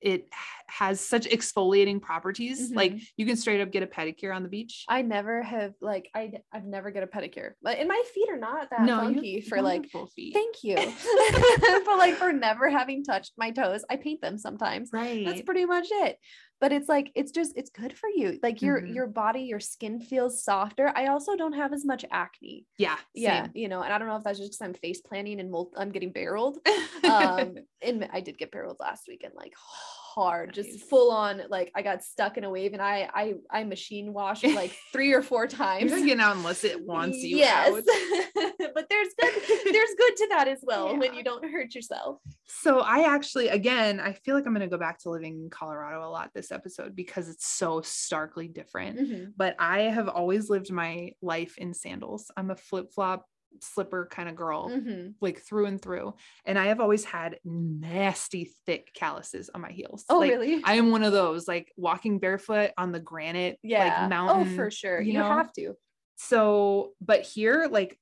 it 0.00 0.28
has 0.66 0.98
such 1.00 1.28
exfoliating 1.28 2.00
properties. 2.00 2.72
Like 2.74 2.92
Mhm. 2.94 3.06
you 3.18 3.26
can 3.26 3.36
straight 3.36 3.60
up 3.60 3.70
get 3.70 3.82
a 3.82 3.86
pedicure 3.86 4.34
on 4.34 4.42
the 4.42 4.48
beach. 4.48 4.84
I 4.88 5.02
never 5.02 5.42
have 5.42 5.74
like 5.82 6.08
I 6.14 6.32
I've 6.52 6.64
never 6.64 6.90
get 6.90 7.02
a 7.02 7.06
pedicure, 7.06 7.52
but 7.60 7.78
and 7.78 7.86
my 7.86 8.02
feet 8.14 8.30
are 8.30 8.38
not 8.38 8.70
that 8.70 8.86
no, 8.86 8.96
funky 8.96 9.42
for 9.42 9.60
like. 9.60 9.86
feet. 10.16 10.32
Thank 10.32 10.64
you, 10.64 10.76
but 11.84 11.98
like 11.98 12.14
for 12.16 12.32
never 12.32 12.70
having 12.70 13.04
touched 13.04 13.32
my 13.36 13.50
toes, 13.50 13.84
I 13.90 13.96
paint 13.96 14.22
them 14.22 14.38
sometimes. 14.38 14.88
right. 14.90 15.26
That's 15.26 15.42
pretty 15.42 15.66
much 15.66 15.88
it. 15.90 16.16
But 16.60 16.72
it's 16.72 16.88
like 16.88 17.10
it's 17.14 17.32
just 17.32 17.52
it's 17.56 17.70
good 17.70 17.92
for 17.96 18.08
you. 18.08 18.38
Like 18.42 18.60
your 18.62 18.80
Mhm. 18.82 18.94
your 18.94 19.06
body, 19.06 19.40
your 19.42 19.60
skin 19.60 20.00
feels 20.00 20.42
softer. 20.44 20.92
I 20.94 21.06
also 21.06 21.34
don't 21.36 21.54
have 21.54 21.72
as 21.72 21.84
much 21.84 22.04
acne. 22.10 22.66
yeah. 22.78 22.94
Yeah, 23.14 23.46
you 23.54 23.68
know, 23.68 23.82
and 23.82 23.92
I 23.92 23.98
don't 23.98 24.08
know 24.08 24.16
if 24.16 24.24
that's 24.24 24.38
just 24.38 24.52
because 24.52 24.66
I'm 24.66 24.74
face 24.74 25.00
planning 25.00 25.40
and 25.40 25.50
mul- 25.50 25.72
I'm 25.76 25.90
getting 25.90 26.12
barreled. 26.12 26.58
um 27.04 27.54
and 27.82 28.08
I 28.12 28.20
did 28.20 28.36
get 28.38 28.50
barreled 28.52 28.76
last 28.78 29.04
weekend 29.08 29.34
like 29.34 29.54
hard 30.14 30.52
just 30.52 30.80
full 30.90 31.10
on 31.10 31.42
like 31.48 31.70
I 31.74 31.82
got 31.82 32.02
stuck 32.02 32.36
in 32.36 32.44
a 32.44 32.50
wave 32.50 32.72
and 32.72 32.82
I 32.82 33.08
I 33.14 33.34
I 33.50 33.64
machine 33.64 34.12
washed 34.12 34.44
like 34.44 34.76
three 34.92 35.12
or 35.12 35.22
four 35.22 35.46
times 35.46 35.92
not 35.92 36.04
getting 36.04 36.20
out 36.20 36.36
unless 36.36 36.64
it 36.64 36.84
wants 36.84 37.18
you 37.18 37.36
yes 37.36 37.68
out. 37.68 37.84
but 38.74 38.86
there's 38.90 39.08
good 39.20 39.32
there's 39.72 39.94
good 39.96 40.16
to 40.16 40.26
that 40.30 40.48
as 40.48 40.58
well 40.62 40.96
when 40.96 41.14
you 41.14 41.22
don't 41.22 41.44
hurt 41.44 41.74
yourself 41.74 42.18
So 42.46 42.80
I 42.80 43.04
actually, 43.14 43.48
again, 43.48 44.00
I 44.00 44.12
feel 44.12 44.34
like 44.34 44.44
I'm 44.46 44.52
going 44.54 44.68
to 44.68 44.76
go 44.76 44.78
back 44.78 44.98
to 45.00 45.10
living 45.10 45.34
in 45.44 45.50
Colorado 45.50 46.04
a 46.06 46.10
lot 46.10 46.30
this 46.34 46.50
episode 46.50 46.96
because 46.96 47.28
it's 47.28 47.46
so 47.46 47.80
starkly 47.82 48.48
different. 48.48 48.98
Mhm. 48.98 49.32
But 49.36 49.54
I 49.58 49.82
have 49.82 50.08
always 50.08 50.50
lived 50.50 50.70
my 50.72 51.12
life 51.22 51.56
in 51.58 51.72
sandals. 51.74 52.30
I'm 52.36 52.50
a 52.50 52.56
flip 52.56 52.92
flop 52.92 53.24
slipper 53.60 54.08
kind 54.10 54.28
of 54.28 54.36
girl, 54.36 54.68
Mhm. 54.70 55.14
like 55.20 55.40
through 55.40 55.66
and 55.66 55.80
through. 55.82 56.14
And 56.44 56.58
I 56.58 56.66
have 56.66 56.80
always 56.80 57.04
had 57.04 57.38
nasty, 57.44 58.52
thick 58.66 58.92
calluses 58.94 59.50
on 59.54 59.60
my 59.60 59.70
heels. 59.72 60.04
oh 60.08 60.18
Like, 60.20 60.30
really 60.30 60.62
I 60.64 60.74
am 60.74 60.90
one 60.90 61.02
of 61.02 61.12
those, 61.12 61.46
like 61.48 61.72
walking 61.76 62.18
barefoot 62.18 62.70
on 62.78 62.92
the 62.92 63.00
granite, 63.00 63.58
yeah 63.62 64.04
like 64.04 64.08
mountain. 64.10 64.42
oh 64.42 64.56
for 64.56 64.70
sure 64.70 65.00
you 65.00 65.12
you, 65.12 65.18
know? 65.18 65.28
have 65.28 65.52
to 65.54 65.74
So, 66.16 66.92
but 67.00 67.22
here, 67.22 67.68
like 67.70 67.98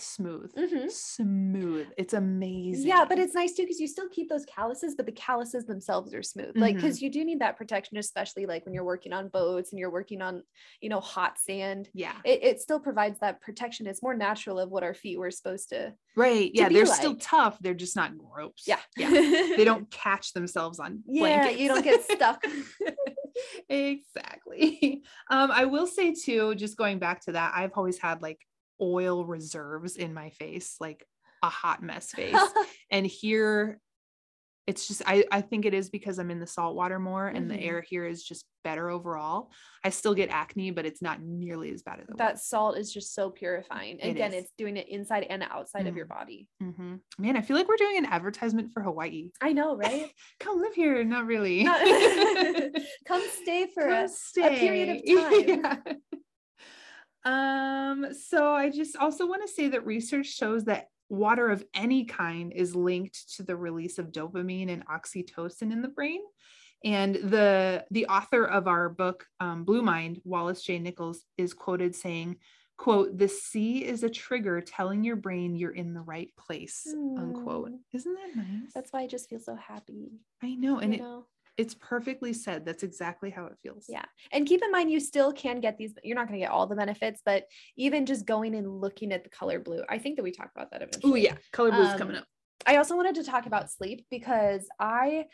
smooth, 0.00 0.52
Mhm. 0.54 0.90
smooth. 0.90 1.86
It's 1.96 2.14
amazing. 2.14 2.86
Yeah, 2.86 3.04
but 3.04 3.18
it's 3.18 3.34
nice 3.34 3.54
too 3.54 3.62
because 3.62 3.80
you 3.80 3.86
still 3.88 4.08
keep 4.08 4.28
those 4.28 4.44
calluses, 4.46 4.94
but 4.94 5.06
the 5.06 5.12
calluses 5.12 5.64
themselves 5.66 6.12
are 6.14 6.22
smooth. 6.22 6.56
Like, 6.56 6.74
Mhm. 6.74 6.78
because 6.78 7.02
you 7.02 7.10
do 7.10 7.24
need 7.24 7.40
that 7.40 7.56
protection, 7.56 7.96
especially 7.98 8.46
like 8.46 8.64
when 8.64 8.74
you're 8.74 8.84
working 8.84 9.12
on 9.12 9.28
boats 9.28 9.70
and 9.72 9.78
you're 9.78 9.90
working 9.90 10.22
on, 10.22 10.42
you 10.80 10.88
know, 10.88 11.00
hot 11.00 11.38
sand. 11.38 11.88
yeah. 11.94 12.14
It, 12.24 12.42
it 12.42 12.60
still 12.60 12.80
provides 12.80 13.18
that 13.20 13.40
protection. 13.40 13.86
It's 13.86 14.02
more 14.02 14.14
natural 14.14 14.58
of 14.58 14.70
what 14.70 14.82
our 14.82 14.94
feet 14.94 15.18
were 15.18 15.30
supposed 15.30 15.68
to. 15.70 15.94
Right. 16.16 16.52
to 16.54 16.58
Yeah. 16.60 16.68
They're 16.68 16.86
still 16.86 17.16
tough. 17.16 17.58
They're 17.60 17.74
just 17.74 17.96
not 17.96 18.16
gross. 18.16 18.64
Yeah. 18.66 18.80
Yeah. 18.96 19.10
they 19.10 19.64
don't 19.64 19.90
catch 19.90 20.32
themselves 20.32 20.78
on 20.78 21.02
Yeah, 21.06 21.20
blankets. 21.42 21.60
you 21.60 21.68
don't 21.68 21.82
get 21.82 22.02
stuck. 22.04 22.44
exactly. 23.68 25.02
Um, 25.30 25.50
I 25.50 25.64
will 25.64 25.86
say 25.86 26.12
too, 26.12 26.54
just 26.54 26.76
going 26.76 26.98
back 26.98 27.20
to 27.24 27.32
that, 27.32 27.52
I've 27.56 27.72
always 27.76 27.98
had 27.98 28.20
like 28.20 28.38
oil 28.80 29.24
reserves 29.24 29.96
in 29.96 30.14
my 30.14 30.30
face, 30.30 30.76
like 30.80 31.06
a 31.42 31.48
hot 31.48 31.82
mess 31.82 32.10
face. 32.10 32.36
and 32.90 33.06
here 33.06 33.80
it's 34.66 34.88
just 34.88 35.02
I, 35.06 35.24
I 35.30 35.42
think 35.42 35.66
it 35.66 35.74
is 35.74 35.90
because 35.90 36.18
I'm 36.18 36.30
in 36.30 36.40
the 36.40 36.46
salt 36.46 36.74
water 36.74 36.98
more 36.98 37.28
and 37.28 37.44
Mhm. 37.44 37.48
the 37.54 37.60
air 37.62 37.82
here 37.86 38.06
is 38.06 38.24
just 38.24 38.46
better 38.64 38.88
overall. 38.88 39.50
I 39.84 39.90
still 39.90 40.14
get 40.14 40.30
acne, 40.30 40.70
but 40.70 40.86
it's 40.86 41.02
not 41.02 41.20
nearly 41.20 41.70
as 41.70 41.82
bad 41.82 42.00
as 42.00 42.08
it 42.08 42.16
that 42.16 42.38
salt 42.38 42.78
is 42.78 42.90
just 42.90 43.14
so 43.14 43.28
purifying. 43.28 43.98
It 43.98 44.08
Again, 44.12 44.32
is. 44.32 44.44
it's 44.44 44.52
doing 44.56 44.78
it 44.78 44.88
inside 44.88 45.24
and 45.28 45.42
outside 45.42 45.86
of 45.86 45.96
your 45.96 46.06
Mhm. 46.06 46.08
body. 46.08 46.48
hmm 46.62 46.94
Man, 47.18 47.36
I 47.36 47.42
feel 47.42 47.58
like 47.58 47.68
we're 47.68 47.76
doing 47.76 47.98
an 47.98 48.06
advertisement 48.06 48.72
for 48.72 48.82
Hawaii. 48.82 49.28
I 49.42 49.52
know, 49.52 49.76
right? 49.76 50.10
Come 50.40 50.62
live 50.62 50.72
here. 50.72 51.04
Not 51.04 51.26
really. 51.26 51.64
Come 53.06 53.22
stay 53.42 53.66
for 53.74 53.82
Come 53.82 54.04
us. 54.06 54.32
a 54.38 54.48
period 54.48 54.88
of 54.88 54.96
time. 55.22 55.48
Yeah. 55.48 55.76
Um, 57.24 58.06
so 58.12 58.52
I 58.52 58.70
just 58.70 58.96
also 58.96 59.26
want 59.26 59.42
to 59.42 59.52
say 59.52 59.68
that 59.68 59.86
research 59.86 60.26
shows 60.26 60.64
that 60.64 60.88
water 61.08 61.48
of 61.50 61.64
any 61.74 62.04
kind 62.04 62.52
is 62.52 62.74
linked 62.74 63.36
to 63.36 63.42
the 63.42 63.56
release 63.56 63.98
of 63.98 64.12
dopamine 64.12 64.70
and 64.70 64.86
oxytocin 64.86 65.72
in 65.72 65.82
the 65.82 65.88
brain. 65.88 66.20
And 66.84 67.14
the 67.14 67.86
the 67.90 68.06
author 68.06 68.44
of 68.44 68.68
our 68.68 68.90
book, 68.90 69.26
um, 69.40 69.64
Blue 69.64 69.82
Mind, 69.82 70.20
Wallace 70.24 70.62
J. 70.62 70.78
Nichols, 70.78 71.24
is 71.38 71.54
quoted 71.54 71.94
saying, 71.94 72.36
"quote 72.76 73.16
The 73.16 73.28
sea 73.28 73.86
is 73.86 74.02
a 74.02 74.10
trigger 74.10 74.60
telling 74.60 75.02
your 75.02 75.16
brain 75.16 75.56
you're 75.56 75.70
in 75.70 75.94
the 75.94 76.02
right 76.02 76.30
place." 76.36 76.86
Unquote. 76.86 77.70
Mm. 77.70 77.78
Isn't 77.94 78.14
that 78.14 78.36
nice? 78.36 78.72
That's 78.74 78.92
why 78.92 79.00
I 79.00 79.06
just 79.06 79.30
feel 79.30 79.40
so 79.40 79.56
happy. 79.56 80.20
I 80.42 80.56
know, 80.56 80.78
and 80.78 80.92
you 80.92 81.00
it, 81.00 81.02
know? 81.02 81.26
It's 81.56 81.74
perfectly 81.74 82.32
said. 82.32 82.64
That's 82.64 82.82
exactly 82.82 83.30
how 83.30 83.46
it 83.46 83.54
feels. 83.62 83.86
Yeah. 83.88 84.04
And 84.32 84.46
keep 84.46 84.62
in 84.62 84.72
mind, 84.72 84.90
you 84.90 85.00
still 85.00 85.32
can 85.32 85.60
get 85.60 85.78
these, 85.78 85.94
you're 86.02 86.16
not 86.16 86.28
going 86.28 86.38
to 86.40 86.44
get 86.44 86.50
all 86.50 86.66
the 86.66 86.76
benefits, 86.76 87.22
but 87.24 87.44
even 87.76 88.06
just 88.06 88.26
going 88.26 88.54
and 88.54 88.80
looking 88.80 89.12
at 89.12 89.22
the 89.24 89.30
color 89.30 89.60
blue, 89.60 89.82
I 89.88 89.98
think 89.98 90.16
that 90.16 90.22
we 90.22 90.32
talked 90.32 90.56
about 90.56 90.70
that 90.72 90.82
eventually. 90.82 91.12
Oh 91.12 91.16
yeah, 91.16 91.36
color 91.52 91.70
blue's 91.70 91.92
Um, 91.92 91.98
coming 91.98 92.16
up. 92.16 92.26
I 92.66 92.76
also 92.76 92.96
wanted 92.96 93.14
to 93.16 93.24
talk 93.24 93.46
about 93.46 93.70
sleep 93.70 94.06
because 94.10 94.66
I 94.80 95.26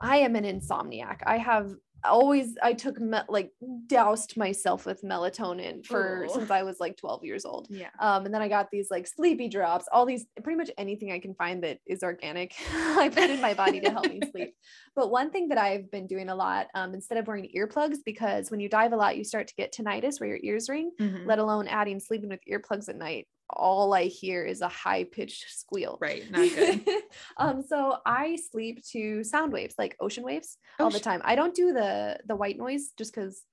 I 0.00 0.18
am 0.18 0.34
an 0.34 0.44
insomniac. 0.44 1.18
I 1.24 1.38
have 1.38 1.72
always 2.04 2.56
I 2.62 2.72
took 2.72 3.00
me- 3.00 3.18
like 3.28 3.50
doused 3.86 4.36
myself 4.36 4.86
with 4.86 5.02
melatonin 5.02 5.84
for 5.84 6.26
Oh. 6.28 6.34
since 6.34 6.50
I 6.50 6.62
was 6.62 6.80
like 6.80 6.96
12 6.96 7.24
years 7.24 7.44
old. 7.44 7.66
Yeah. 7.70 7.90
Um, 8.00 8.24
and 8.26 8.34
then 8.34 8.42
I 8.42 8.48
got 8.48 8.70
these 8.70 8.88
like 8.90 9.06
sleepy 9.06 9.48
drops, 9.48 9.86
all 9.92 10.06
these 10.06 10.26
pretty 10.42 10.56
much 10.56 10.70
anything 10.78 11.12
I 11.12 11.18
can 11.18 11.34
find 11.34 11.62
that 11.64 11.78
is 11.86 12.02
organic, 12.02 12.54
I 12.74 13.08
put 13.08 13.30
in 13.30 13.40
my 13.40 13.54
body 13.54 13.80
to 13.80 13.90
help 13.90 14.08
me 14.08 14.20
sleep. 14.30 14.54
But 14.94 15.10
one 15.10 15.30
thing 15.30 15.48
that 15.48 15.58
I've 15.58 15.90
been 15.90 16.06
doing 16.06 16.28
a 16.28 16.34
lot, 16.34 16.68
um, 16.74 16.94
instead 16.94 17.18
of 17.18 17.26
wearing 17.26 17.50
earplugs, 17.56 17.98
because 18.04 18.50
when 18.50 18.60
you 18.60 18.68
dive 18.68 18.92
a 18.92 18.96
lot, 18.96 19.16
you 19.16 19.24
start 19.24 19.48
to 19.48 19.54
get 19.56 19.72
tinnitus 19.72 20.20
where 20.20 20.28
your 20.28 20.40
ears 20.42 20.68
ring, 20.68 20.90
Mhm. 21.00 21.26
let 21.26 21.38
alone 21.38 21.68
adding 21.68 22.00
sleeping 22.00 22.28
with 22.30 22.40
earplugs 22.50 22.88
at 22.88 22.96
night. 22.96 23.26
All 23.50 23.92
I 23.92 24.04
hear 24.04 24.44
is 24.44 24.60
a 24.60 24.68
high 24.68 25.04
pitched 25.04 25.44
squeal. 25.50 25.98
Right. 26.00 26.30
Not 26.30 26.48
good. 26.48 26.84
um, 27.36 27.62
so 27.62 27.98
I 28.06 28.36
sleep 28.36 28.84
to 28.92 29.22
sound 29.22 29.52
waves, 29.52 29.74
like 29.78 29.96
ocean 30.00 30.24
waves, 30.24 30.56
all 30.80 30.90
the 30.90 31.00
time. 31.00 31.20
I 31.24 31.34
don't 31.34 31.54
do 31.54 31.72
the 31.72 32.18
the 32.26 32.36
white 32.36 32.58
noise 32.58 32.92
just 32.96 33.14
because 33.14 33.44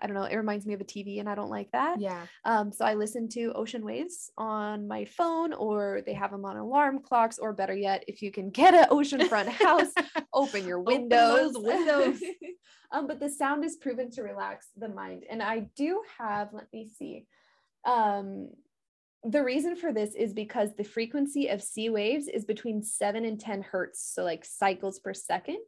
I 0.00 0.06
don't 0.06 0.14
know, 0.14 0.24
it 0.24 0.36
reminds 0.36 0.64
me 0.64 0.74
of 0.74 0.80
a 0.80 0.84
TV 0.84 1.18
and 1.18 1.28
I 1.28 1.34
don't 1.34 1.50
like 1.50 1.70
that. 1.72 2.00
yeah. 2.00 2.26
Um, 2.44 2.70
so 2.72 2.84
I 2.84 2.94
listen 2.94 3.28
to 3.30 3.52
ocean 3.54 3.84
waves 3.84 4.30
on 4.38 4.86
my 4.86 5.04
phone, 5.04 5.52
or 5.52 6.02
they 6.06 6.14
have 6.14 6.30
them 6.30 6.44
on 6.44 6.56
alarm 6.56 7.00
clocks, 7.00 7.38
or 7.38 7.52
better 7.52 7.74
yet, 7.74 8.04
if 8.06 8.22
you 8.22 8.30
can 8.30 8.50
get 8.50 8.74
an 8.74 8.86
oceanfront 8.90 9.48
house, 9.48 9.92
open 10.32 10.66
your 10.66 10.80
windows. 10.80 11.52
those 11.52 11.64
windows. 11.64 12.20
um, 12.92 13.06
but 13.06 13.18
the 13.18 13.28
sound 13.28 13.64
is 13.64 13.76
proven 13.76 14.10
to 14.12 14.22
relax 14.22 14.68
the 14.76 14.88
mind. 14.88 15.24
And 15.28 15.42
I 15.42 15.68
do 15.76 16.02
have, 16.18 16.50
let 16.52 16.72
me 16.72 16.88
see. 16.96 17.26
Um, 17.84 18.50
the 19.24 19.42
reason 19.42 19.76
for 19.76 19.92
this 19.92 20.14
is 20.14 20.32
because 20.32 20.74
the 20.74 20.84
frequency 20.84 21.48
of 21.48 21.62
sea 21.62 21.90
waves 21.90 22.28
is 22.28 22.44
between 22.44 22.82
7 22.82 23.24
and 23.24 23.40
10 23.40 23.62
hertz, 23.62 24.12
so 24.14 24.22
like 24.22 24.44
cycles 24.44 25.00
per 25.00 25.12
second. 25.12 25.64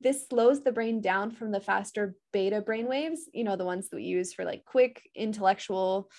This 0.00 0.26
slows 0.28 0.62
the 0.62 0.72
brain 0.72 1.00
down 1.00 1.30
from 1.30 1.50
the 1.50 1.60
faster 1.60 2.14
beta 2.32 2.60
brain 2.60 2.86
waves, 2.86 3.22
you 3.32 3.44
know, 3.44 3.56
the 3.56 3.64
ones 3.64 3.88
that 3.88 3.96
we 3.96 4.04
use 4.04 4.32
for 4.32 4.44
like 4.44 4.64
quick 4.64 5.02
intellectual 5.14 6.10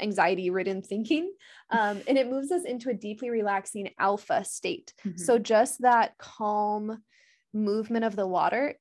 anxiety 0.00 0.50
ridden 0.50 0.82
thinking. 0.82 1.32
Um, 1.70 2.02
and 2.06 2.16
it 2.16 2.30
moves 2.30 2.52
us 2.52 2.64
into 2.64 2.90
a 2.90 2.94
deeply 2.94 3.30
relaxing 3.30 3.90
alpha 3.98 4.44
state. 4.44 4.92
Mhm. 5.04 5.18
So 5.18 5.38
just 5.38 5.80
that 5.80 6.16
calm 6.18 7.02
movement 7.52 8.04
of 8.04 8.14
the 8.14 8.28
water, 8.28 8.74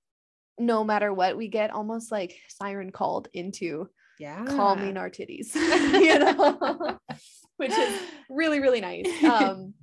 no 0.60 0.84
matter 0.84 1.12
what, 1.12 1.36
we 1.38 1.48
get 1.48 1.72
almost 1.72 2.12
like 2.12 2.38
siren 2.50 2.92
called 2.92 3.30
into 3.34 3.90
yeah. 4.20 4.46
calming 4.46 4.98
our 4.98 5.10
titties, 5.10 5.56
you 5.56 6.20
know, 6.20 7.00
which 7.58 7.72
is 7.72 8.00
really, 8.30 8.60
really 8.60 8.82
nice. 8.82 9.08
Um, 9.24 9.74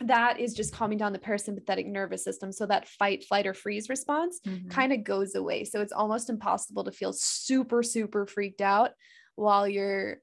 that 0.00 0.38
is 0.38 0.54
just 0.54 0.72
calming 0.72 0.96
down 0.96 1.12
the 1.12 1.18
parasympathetic 1.18 1.84
nervous 1.86 2.22
system. 2.22 2.52
So 2.52 2.66
that 2.66 2.86
fight, 2.86 3.24
flight, 3.24 3.48
or 3.48 3.54
freeze 3.54 3.88
response 3.88 4.38
Mhm. 4.46 4.70
kind 4.70 4.92
of 4.92 5.02
goes 5.02 5.34
away. 5.34 5.64
So 5.64 5.80
it's 5.80 5.92
almost 5.92 6.30
impossible 6.30 6.84
to 6.84 6.92
feel 6.92 7.12
super, 7.12 7.82
super 7.82 8.24
freaked 8.24 8.60
out 8.60 8.92
while 9.34 9.66
you're 9.66 10.18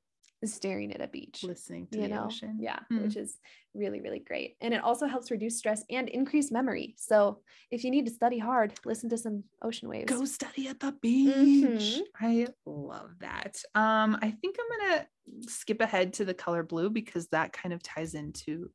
staring 0.45 0.93
at 0.93 1.01
a 1.01 1.07
beach. 1.09 1.43
listening 1.43 1.87
to 1.87 1.97
You 1.99 2.07
the 2.07 2.15
know, 2.15 2.25
ocean. 2.27 2.57
yeah, 2.61 2.79
Mm. 2.89 3.01
which 3.01 3.17
is 3.17 3.37
really, 3.75 4.01
really 4.01 4.19
great. 4.19 4.57
And 4.61 4.73
it 4.73 4.83
also 4.83 5.05
helps 5.05 5.31
reduce 5.31 5.57
stress 5.57 5.83
and 5.89 6.09
increase 6.09 6.51
memory. 6.51 6.95
So 6.97 7.41
if 7.71 7.83
you 7.83 7.91
need 7.91 8.05
to 8.05 8.11
study 8.11 8.39
hard, 8.39 8.73
listen 8.85 9.09
to 9.09 9.17
some 9.17 9.43
ocean 9.61 9.89
waves. 9.89 10.11
Go 10.11 10.25
study 10.25 10.67
at 10.67 10.79
the 10.79 10.93
beach. 10.93 11.29
Mhm. 11.29 12.03
I 12.19 12.47
love 12.65 13.19
that. 13.19 13.61
Um, 13.75 14.17
I 14.21 14.31
think 14.31 14.57
I'm 14.59 14.79
gonna 14.79 15.07
skip 15.41 15.81
ahead 15.81 16.13
to 16.13 16.25
the 16.25 16.33
color 16.33 16.63
blue 16.63 16.89
because 16.89 17.27
that 17.29 17.53
kind 17.53 17.73
of 17.73 17.83
ties 17.83 18.13
into 18.13 18.71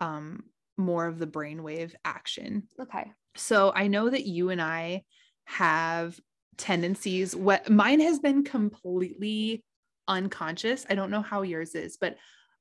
um 0.00 0.44
more 0.76 1.06
of 1.06 1.18
the 1.18 1.26
brainwave 1.26 1.94
action. 2.04 2.68
Okay. 2.80 3.12
So 3.36 3.72
I 3.74 3.88
know 3.88 4.08
that 4.10 4.26
you 4.26 4.50
and 4.50 4.62
I 4.62 5.04
have 5.46 6.20
tendencies. 6.56 7.34
What 7.34 7.68
mine 7.68 8.00
has 8.00 8.18
been 8.20 8.44
completely 8.44 9.64
unconscious. 10.06 10.86
I 10.88 10.94
don't 10.94 11.10
know 11.10 11.22
how 11.22 11.42
yours 11.42 11.74
is, 11.74 11.96
but 11.96 12.16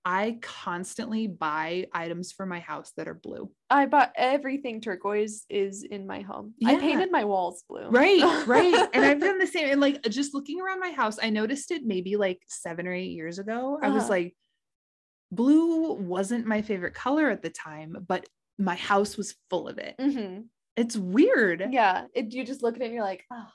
I 0.09 0.37
constantly 0.41 1.27
buy 1.27 1.87
items 1.91 2.31
for 2.31 2.45
my 2.45 2.61
house 2.61 2.93
that 2.95 3.09
are 3.09 3.13
blue. 3.13 3.51
I 3.69 3.87
bought 3.87 4.13
everything 4.15 4.79
turquoise 4.79 5.45
is 5.49 5.83
in 5.83 6.07
my 6.07 6.21
home. 6.21 6.53
I 6.65 6.79
painted 6.79 7.11
my 7.11 7.25
walls 7.25 7.65
blue. 7.67 7.89
Right, 7.89 8.21
right. 8.47 8.87
And 8.93 9.03
I've 9.03 9.19
done 9.19 9.37
the 9.37 9.45
same. 9.45 9.67
And 9.69 9.81
like 9.81 10.01
just 10.03 10.33
looking 10.33 10.61
around 10.61 10.79
my 10.79 10.91
house, 10.91 11.17
I 11.21 11.29
noticed 11.29 11.71
it 11.71 11.81
maybe 11.83 12.15
like 12.15 12.41
seven 12.47 12.87
or 12.87 12.93
eight 12.93 13.11
years 13.11 13.37
ago. 13.37 13.79
I 13.83 13.89
was 13.89 14.03
Uh-huh. 14.03 14.09
like, 14.13 14.35
blue 15.29 15.91
wasn't 15.95 16.45
my 16.45 16.61
favorite 16.61 16.93
color 16.93 17.29
at 17.29 17.41
the 17.41 17.49
time, 17.49 17.97
but 18.07 18.25
my 18.57 18.75
house 18.75 19.17
was 19.17 19.35
full 19.49 19.67
of 19.67 19.77
it. 19.77 19.95
hmm 19.99 20.43
It's 20.77 20.95
weird. 20.95 21.67
Yeah. 21.69 22.05
It, 22.13 22.33
you 22.33 22.45
just 22.45 22.63
look 22.63 22.75
at 22.77 22.81
it 22.81 22.85
and 22.85 22.93
you're 22.93 23.03
like, 23.03 23.25
oh. 23.31 23.47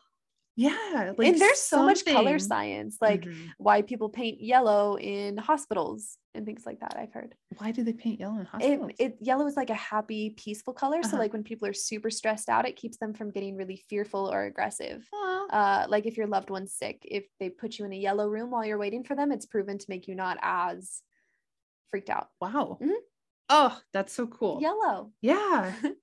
Yeah. 0.57 1.13
Like 1.17 1.29
and 1.29 1.41
there's 1.41 1.61
so 1.61 1.83
much 1.83 2.05
color 2.05 2.39
science, 2.39 2.99
like 3.01 3.25
Mhm. 3.25 3.55
why 3.59 3.83
people 3.83 4.09
paint 4.11 4.41
yellow 4.41 4.99
in 4.99 5.37
hospitals 5.39 6.19
and 6.35 6.45
things 6.47 6.67
like 6.67 6.81
that. 6.81 6.97
I've 6.97 7.13
heard. 7.13 7.35
why 7.59 7.71
do 7.71 7.85
they 7.85 7.93
paint 7.93 8.19
yellow 8.19 8.39
in 8.39 8.47
hospitals? 8.47 8.93
it 8.99 9.17
yellow 9.21 9.47
is 9.47 9.57
like 9.57 9.71
a 9.71 9.75
happy, 9.75 10.31
peaceful 10.31 10.73
color. 10.75 11.03
So 11.03 11.17
Uh-huh. 11.17 11.19
like 11.19 11.33
when 11.33 11.45
people 11.45 11.69
are 11.69 11.73
super 11.75 12.11
stressed 12.11 12.49
out, 12.49 12.67
it 12.67 12.77
keeps 12.77 12.97
them 12.99 13.13
from 13.15 13.31
getting 13.31 13.57
really 13.57 13.77
fearful 13.89 14.33
or 14.33 14.45
aggressive. 14.45 15.09
Uh, 15.13 15.87
like 15.89 16.07
if 16.07 16.17
your 16.17 16.27
loved 16.27 16.49
one's 16.51 16.75
sick, 16.75 16.99
if 17.05 17.27
they 17.39 17.51
put 17.51 17.79
you 17.79 17.85
in 17.85 17.93
a 17.93 17.97
yellow 17.97 18.27
room 18.29 18.51
while 18.51 18.65
you're 18.65 18.79
waiting 18.79 19.05
for 19.05 19.15
them, 19.15 19.31
it's 19.33 19.45
proven 19.47 19.77
to 19.79 19.87
make 19.91 20.09
you 20.09 20.15
not 20.15 20.39
as 20.43 21.03
freaked 21.91 22.11
out. 22.11 22.31
wow. 22.41 22.79
Mhm. 22.81 22.97
Oh, 23.51 23.83
that's 23.93 24.13
so 24.15 24.27
cool. 24.27 24.61
Yellow. 24.61 25.13
Yeah. 25.23 25.75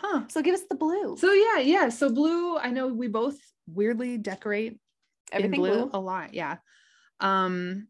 Huh. 0.00 0.22
So 0.28 0.40
give 0.42 0.54
us 0.54 0.62
the 0.68 0.76
blue. 0.76 1.16
So 1.18 1.32
yeah, 1.32 1.58
yeah. 1.58 1.88
So 1.90 2.10
blue, 2.10 2.56
I 2.56 2.70
know 2.70 2.88
we 2.88 3.08
both 3.08 3.36
weirdly 3.74 4.18
decorate 4.18 4.78
Everything 5.32 5.54
in 5.54 5.60
blue, 5.60 5.82
blue. 5.86 5.90
a 5.94 6.00
lot 6.00 6.34
yeah 6.34 6.56
um 7.20 7.86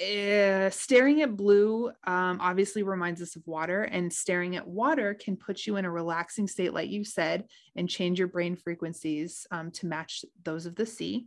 eh, 0.00 0.68
staring 0.70 1.22
at 1.22 1.36
blue 1.36 1.90
um, 2.06 2.38
obviously 2.40 2.82
reminds 2.82 3.22
us 3.22 3.36
of 3.36 3.42
water 3.46 3.82
and 3.82 4.12
staring 4.12 4.56
at 4.56 4.66
water 4.66 5.14
can 5.14 5.36
put 5.36 5.66
you 5.66 5.76
in 5.76 5.84
a 5.84 5.90
relaxing 5.90 6.46
state 6.46 6.72
like 6.72 6.90
you 6.90 7.04
said 7.04 7.44
and 7.76 7.88
change 7.88 8.18
your 8.18 8.28
brain 8.28 8.56
frequencies 8.56 9.46
um, 9.50 9.70
to 9.70 9.86
match 9.86 10.24
those 10.44 10.66
of 10.66 10.76
the 10.76 10.86
sea 10.86 11.26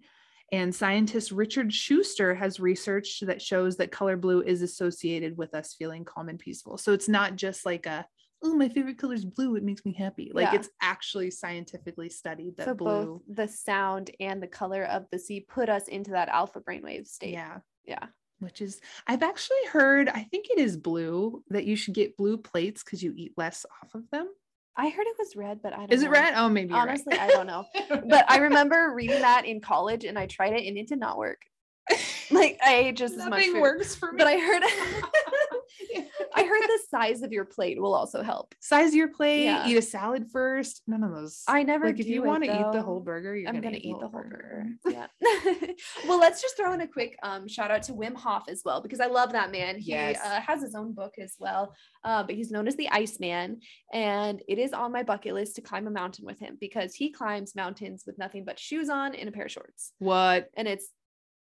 and 0.52 0.74
scientist 0.74 1.32
richard 1.32 1.74
schuster 1.74 2.34
has 2.34 2.60
research 2.60 3.22
that 3.22 3.41
shows 3.41 3.78
that 3.78 3.91
color 3.91 4.15
blue 4.17 4.41
is 4.41 4.62
associated 4.62 5.38
with 5.38 5.54
us 5.54 5.76
feeling 5.78 6.06
calm 6.06 6.30
and 6.30 6.39
peaceful 6.39 6.78
so 6.78 6.93
it's 6.93 7.10
not 7.10 7.36
just 7.36 7.65
like 7.65 7.86
a 7.86 8.06
oh 8.43 8.56
my 8.56 8.69
favorite 8.69 8.97
color 8.97 9.13
is 9.13 9.25
blue 9.25 9.56
it 9.56 9.63
makes 9.63 9.84
me 9.86 9.93
happy 9.93 10.32
like 10.34 10.43
Yeah. 10.52 10.56
it's 10.56 10.69
actually 10.82 11.30
scientifically 11.32 12.10
studied 12.10 12.56
that 12.58 12.65
so 12.65 12.73
blue 12.73 13.21
both 13.28 13.36
the 13.36 13.47
sound 13.47 14.12
and 14.19 14.41
the 14.41 14.47
color 14.47 14.84
of 14.86 15.06
the 15.12 15.19
sea 15.19 15.41
put 15.47 15.67
us 15.69 15.88
into 15.88 16.12
that 16.12 16.30
alpha 16.30 16.62
brainwave 16.62 17.08
state. 17.08 17.34
yeah 17.34 17.58
Yeah. 17.86 18.06
which 18.39 18.62
is 18.62 18.80
I've 19.08 19.23
actually 19.23 19.65
heard 19.71 20.08
I 20.10 20.23
think 20.32 20.47
it 20.49 20.60
is 20.60 20.78
blue 20.78 21.43
that 21.49 21.65
you 21.65 21.75
should 21.75 21.93
get 21.93 22.15
blue 22.17 22.38
plates 22.38 22.84
because 22.84 23.04
you 23.04 23.13
eat 23.15 23.34
less 23.38 23.65
off 23.84 23.93
of 23.95 24.10
them. 24.12 24.30
I 24.78 24.88
heard 24.88 25.08
it 25.08 25.15
was 25.19 25.36
red, 25.36 25.62
but 25.62 25.73
I 25.73 25.80
don't 25.80 25.91
Is 25.91 26.04
it 26.04 26.10
red? 26.10 26.34
Oh, 26.38 26.47
maybe. 26.47 26.69
you're 26.69 26.78
right. 26.78 26.88
Honestly, 26.91 27.17
I 27.17 27.28
don't 27.28 27.47
know. 27.47 27.65
But 27.89 28.32
I 28.32 28.38
remember 28.38 28.93
reading 28.95 29.19
that 29.19 29.43
in 29.45 29.60
college 29.60 30.06
and 30.06 30.17
I 30.17 30.25
tried 30.28 30.54
it 30.54 30.65
and 30.65 30.78
it 30.78 30.88
did 30.88 30.99
not 30.99 31.17
work. 31.17 31.41
Like 32.32 32.60
I 32.63 32.75
ate 32.75 32.95
just 32.95 33.15
as 33.15 33.21
much 33.21 33.30
Nothing 33.32 33.54
food. 33.54 33.62
works 33.62 33.95
for 33.95 34.12
me. 34.12 34.19
But 34.19 34.28
I 34.28 34.38
heard 34.38 34.63
I 36.36 36.44
heard 36.44 36.62
the 36.62 36.80
size 36.89 37.22
of 37.22 37.32
your 37.32 37.46
plate 37.46 37.82
will 37.82 37.94
also 37.96 38.22
help. 38.24 38.54
size 38.60 38.94
your 38.96 39.08
plate, 39.10 39.44
Yeah. 39.46 39.68
eat 39.68 39.78
a 39.78 39.82
salad 39.82 40.28
first. 40.32 40.84
None 40.88 41.04
of 41.04 41.12
those. 41.12 41.44
I 41.48 41.63
never 41.63 41.88
like 41.88 42.00
if 42.00 42.08
you 42.08 42.24
want 42.24 42.44
to 42.44 42.50
eat 42.52 42.72
the 42.74 42.82
whole 42.82 43.00
burger, 43.00 43.36
you're 43.36 43.50
I'm 43.50 43.56
gonna, 43.56 43.68
gonna 43.68 43.78
eat, 43.78 43.86
eat 43.86 44.00
the 44.00 44.08
whole 44.08 44.22
burger. 44.24 44.65
burger. 44.84 45.08
Yeah. 45.24 45.68
well, 46.08 46.20
let's 46.20 46.42
just 46.42 46.56
throw 46.58 46.74
in 46.74 46.82
a 46.82 46.88
quick 46.88 47.15
um, 47.24 47.48
shout 47.48 47.72
out 47.72 47.84
to 47.84 47.94
Wim 47.94 48.15
Hof 48.15 48.44
as 48.50 48.62
well 48.65 48.82
because 48.82 49.00
I 49.00 49.08
love 49.08 49.32
that 49.34 49.52
man. 49.52 49.78
He 49.80 49.92
Yes. 49.92 50.20
uh, 50.24 50.39
has 50.42 50.62
his 50.62 50.76
own 50.76 50.94
book 50.94 51.13
as 51.20 51.36
well, 51.39 51.74
uh, 52.04 52.24
but 52.24 52.36
he's 52.36 52.52
known 52.52 52.68
as 52.68 52.76
the 52.76 52.89
Iceman, 52.89 53.60
and 53.94 54.42
it 54.48 54.58
is 54.60 54.74
on 54.74 54.92
my 54.92 55.04
bucket 55.04 55.34
list 55.34 55.56
to 55.56 55.62
climb 55.62 55.88
a 55.88 55.92
mountain 55.92 56.26
with 56.26 56.39
him 56.39 56.58
because 56.60 56.94
he 56.94 57.12
climbs 57.12 57.56
mountains 57.56 58.04
with 58.06 58.18
nothing 58.18 58.46
but 58.46 58.60
shoes 58.60 58.89
on 58.89 59.15
and 59.15 59.28
a 59.30 59.32
pair 59.32 59.46
of 59.46 59.52
shorts, 59.52 59.94
What? 60.00 60.50
and 60.56 60.68
it's 60.68 60.89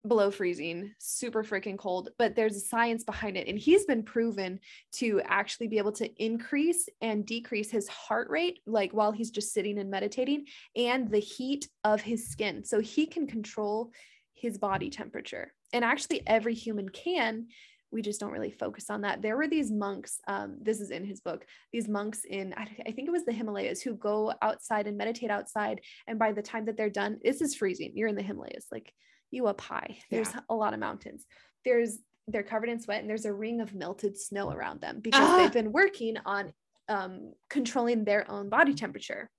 below 0.07 0.31
freezing, 0.31 0.93
super 0.99 1.43
freaking 1.43 1.77
cold, 1.77 2.09
but 2.17 2.35
there's 2.35 2.55
a 2.55 2.61
science 2.61 3.03
behind 3.03 3.37
it. 3.37 3.47
And 3.47 3.57
he's 3.57 3.85
been 3.85 4.03
proven 4.03 4.59
to 4.93 5.21
actually 5.25 5.67
be 5.67 5.77
able 5.77 5.91
to 5.93 6.23
increase 6.23 6.87
and 7.01 7.25
decrease 7.25 7.71
his 7.71 7.87
heart 7.87 8.29
rate, 8.29 8.59
like 8.65 8.91
while 8.91 9.11
he's 9.11 9.31
just 9.31 9.53
sitting 9.53 9.77
and 9.79 9.89
meditating, 9.89 10.45
and 10.75 11.09
the 11.09 11.19
heat 11.19 11.67
of 11.83 12.01
his 12.01 12.29
skin. 12.29 12.63
So 12.63 12.79
he 12.79 13.05
can 13.05 13.27
control 13.27 13.91
his 14.33 14.57
body 14.57 14.89
temperature. 14.89 15.53
And 15.73 15.83
actually, 15.83 16.21
every 16.27 16.53
human 16.53 16.89
can. 16.89 17.47
We 17.91 18.01
just 18.01 18.19
don't 18.19 18.31
really 18.31 18.51
focus 18.51 18.89
on 18.89 19.01
that. 19.01 19.21
There 19.21 19.37
were 19.37 19.47
these 19.47 19.71
monks, 19.71 20.19
um, 20.27 20.57
this 20.61 20.81
is 20.81 20.91
in 20.91 21.05
his 21.05 21.21
book, 21.21 21.45
these 21.71 21.87
monks 21.87 22.25
in, 22.29 22.53
I, 22.57 22.65
think 22.65 23.07
it 23.07 23.11
was 23.11 23.23
the 23.23 23.31
Himalayas, 23.31 23.81
who 23.81 23.95
go 23.95 24.33
outside 24.41 24.87
and 24.87 24.97
meditate 24.97 25.31
outside. 25.31 25.79
And 26.05 26.19
by 26.19 26.33
the 26.33 26.41
time 26.41 26.65
that 26.65 26.75
they're 26.75 26.89
done, 26.89 27.19
this 27.23 27.41
is 27.41 27.55
freezing. 27.55 27.93
You're 27.95 28.09
in 28.09 28.15
the 28.15 28.21
Himalayas. 28.21 28.65
Like 28.71 28.93
you 29.35 29.47
up 29.47 29.61
high. 29.61 29.97
There's 30.09 30.33
Yeah. 30.33 30.39
a 30.49 30.55
lot 30.55 30.73
of 30.73 30.79
mountains. 30.79 31.25
There's 31.63 31.99
they're 32.27 32.41
covered 32.41 32.69
in 32.69 32.79
sweat 32.79 33.01
and 33.01 33.09
there's 33.09 33.25
a 33.25 33.33
ring 33.33 33.61
of 33.61 33.75
melted 33.75 34.17
snow 34.17 34.49
around 34.49 34.81
them 34.81 34.99
because 34.99 35.29
Ah. 35.29 35.37
they've 35.37 35.53
been 35.53 35.71
working 35.71 36.17
on 36.25 36.53
um, 36.87 37.33
controlling 37.51 38.03
their 38.03 38.29
own 38.31 38.49
body 38.49 38.73
temperature. 38.73 39.29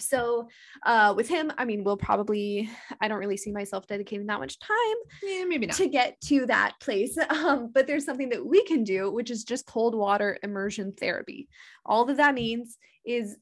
So 0.00 0.48
uh, 0.86 1.12
with 1.16 1.28
him, 1.28 1.52
I 1.58 1.64
mean, 1.64 1.82
we'll 1.84 1.96
probably 1.96 2.70
I 3.00 3.06
don't 3.08 3.18
really 3.18 3.36
see 3.36 3.52
myself 3.52 3.86
dedicating 3.86 4.26
that 4.26 4.38
much 4.40 4.58
time 4.58 4.96
Yeah, 5.22 5.44
maybe 5.44 5.66
not. 5.66 5.76
to 5.76 5.88
get 5.88 6.20
to 6.22 6.46
that 6.46 6.74
place. 6.80 7.16
Um, 7.30 7.70
but 7.72 7.86
there's 7.86 8.04
something 8.04 8.28
that 8.30 8.44
we 8.44 8.64
can 8.64 8.82
do, 8.84 9.10
which 9.12 9.30
is 9.30 9.44
just 9.44 9.66
cold 9.66 9.94
water 9.94 10.38
immersion 10.42 10.92
therapy. 10.92 11.48
All 11.84 12.04
that 12.06 12.16
that 12.16 12.34
means 12.34 12.78
is 13.04 13.36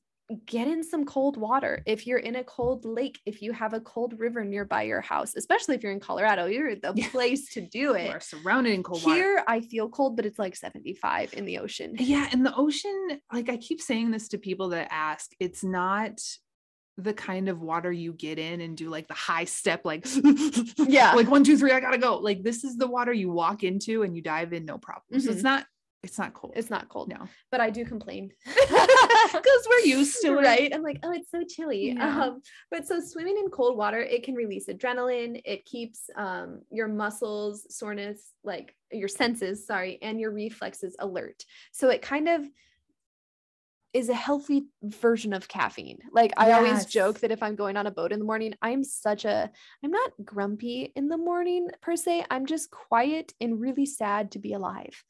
get 0.47 0.67
in 0.67 0.83
some 0.83 1.05
cold 1.05 1.37
water. 1.37 1.83
If 1.87 2.07
you're 2.07 2.19
in 2.19 2.37
a 2.37 2.45
cold 2.45 2.85
lake, 2.85 3.21
if 3.27 3.43
you 3.43 3.53
have 3.53 3.73
a 3.75 3.81
cold 3.81 4.19
river 4.19 4.45
nearby 4.45 4.83
your 4.83 5.01
house, 5.01 5.35
especially 5.37 5.77
if 5.77 5.83
you're 5.85 5.93
in 5.93 6.01
Colorado, 6.01 6.47
you're 6.47 6.75
the 6.75 6.93
Yeah. 6.97 7.09
place 7.11 7.53
to 7.55 7.61
do 7.61 7.79
You 7.79 7.95
it. 7.95 8.15
are 8.15 8.21
surrounded 8.21 8.71
in 8.75 8.83
cold 8.83 9.05
water. 9.05 9.15
Here, 9.15 9.45
I 9.47 9.61
feel 9.61 9.89
cold, 9.89 10.17
but 10.17 10.27
it's 10.27 10.39
like 10.39 10.57
75 10.57 11.33
in 11.35 11.45
the 11.45 11.59
ocean. 11.59 11.95
Yeah, 11.99 12.29
and 12.33 12.45
the 12.45 12.55
ocean, 12.57 13.21
like 13.33 13.49
I 13.49 13.57
keep 13.57 13.81
saying 13.81 14.11
this 14.11 14.29
to 14.29 14.39
people 14.39 14.71
that 14.71 14.89
ask, 14.91 15.31
it's 15.39 15.63
not 15.63 16.21
the 16.99 17.13
kind 17.13 17.49
of 17.49 17.61
water 17.61 17.93
you 17.93 18.13
get 18.15 18.39
in 18.39 18.63
and 18.63 18.77
do 18.77 18.89
like 18.89 19.07
the 19.07 19.15
high 19.15 19.45
step, 19.45 19.83
like 19.85 20.07
Yeah. 20.79 21.13
like 21.13 21.29
one, 21.31 21.45
two, 21.45 21.57
three, 21.59 21.71
I 21.71 21.79
gotta 21.79 21.99
go. 21.99 22.17
Like 22.19 22.43
this 22.43 22.65
is 22.65 22.77
the 22.77 22.87
water 22.89 23.13
you 23.13 23.31
walk 23.31 23.63
into 23.63 24.03
and 24.03 24.17
you 24.17 24.23
dive 24.23 24.53
in, 24.53 24.65
no 24.65 24.79
problem. 24.79 25.21
So 25.21 25.29
Mhm. 25.31 25.33
it's 25.35 25.43
not, 25.43 25.67
it's 26.07 26.19
not 26.19 26.33
cold. 26.35 26.55
It's 26.57 26.71
not 26.71 26.89
cold, 26.89 27.09
no, 27.09 27.29
but 27.51 27.61
I 27.61 27.71
do 27.71 27.85
complain. 27.85 28.33
because 28.45 29.69
we're 29.69 29.87
used 29.87 30.23
to 30.23 30.39
it. 30.39 30.43
right? 30.43 30.75
I'm 30.75 30.83
like 30.83 31.01
oh 31.03 31.13
it's 31.13 31.31
so 31.31 31.43
chilly. 31.43 31.93
Yeah. 31.93 32.25
um 32.25 32.41
but 32.71 32.87
so 32.87 33.01
swimming 33.01 33.37
in 33.39 33.51
cold 33.51 33.77
water 33.77 34.01
it 34.01 34.23
can 34.23 34.35
release 34.35 34.67
adrenaline. 34.69 35.41
It 35.45 35.65
keeps 35.65 36.09
um 36.17 36.63
your 36.71 36.89
muscles 36.89 37.67
soreness 37.75 38.21
like 38.45 38.75
your 38.93 39.09
senses 39.09 39.67
sorry 39.67 39.99
and 40.03 40.21
your 40.21 40.31
reflexes 40.31 40.97
alert. 40.99 41.45
So 41.73 41.91
it 41.91 42.03
kind 42.03 42.29
of 42.29 42.47
is 43.93 44.09
a 44.11 44.15
healthy 44.15 44.67
version 44.83 45.33
of 45.33 45.49
caffeine. 45.49 45.99
Like 46.13 46.33
i 46.37 46.53
always 46.53 46.85
joke 46.85 47.21
that 47.21 47.31
if 47.31 47.43
i'm 47.43 47.57
going 47.57 47.77
on 47.77 47.87
a 47.87 47.91
boat 47.91 48.13
in 48.13 48.19
the 48.19 48.25
morning 48.27 48.55
i'm 48.61 48.85
such 48.85 49.25
a 49.25 49.51
i'm 49.83 49.91
not 49.91 50.13
grumpy 50.25 50.93
in 50.95 51.09
the 51.09 51.17
morning 51.17 51.69
per 51.81 51.97
se. 51.97 52.25
I'm 52.31 52.47
just 52.47 52.71
quiet 52.71 53.33
and 53.41 53.61
really 53.61 53.87
sad 53.87 54.33
to 54.33 54.39
be 54.39 54.53
alive 54.53 55.03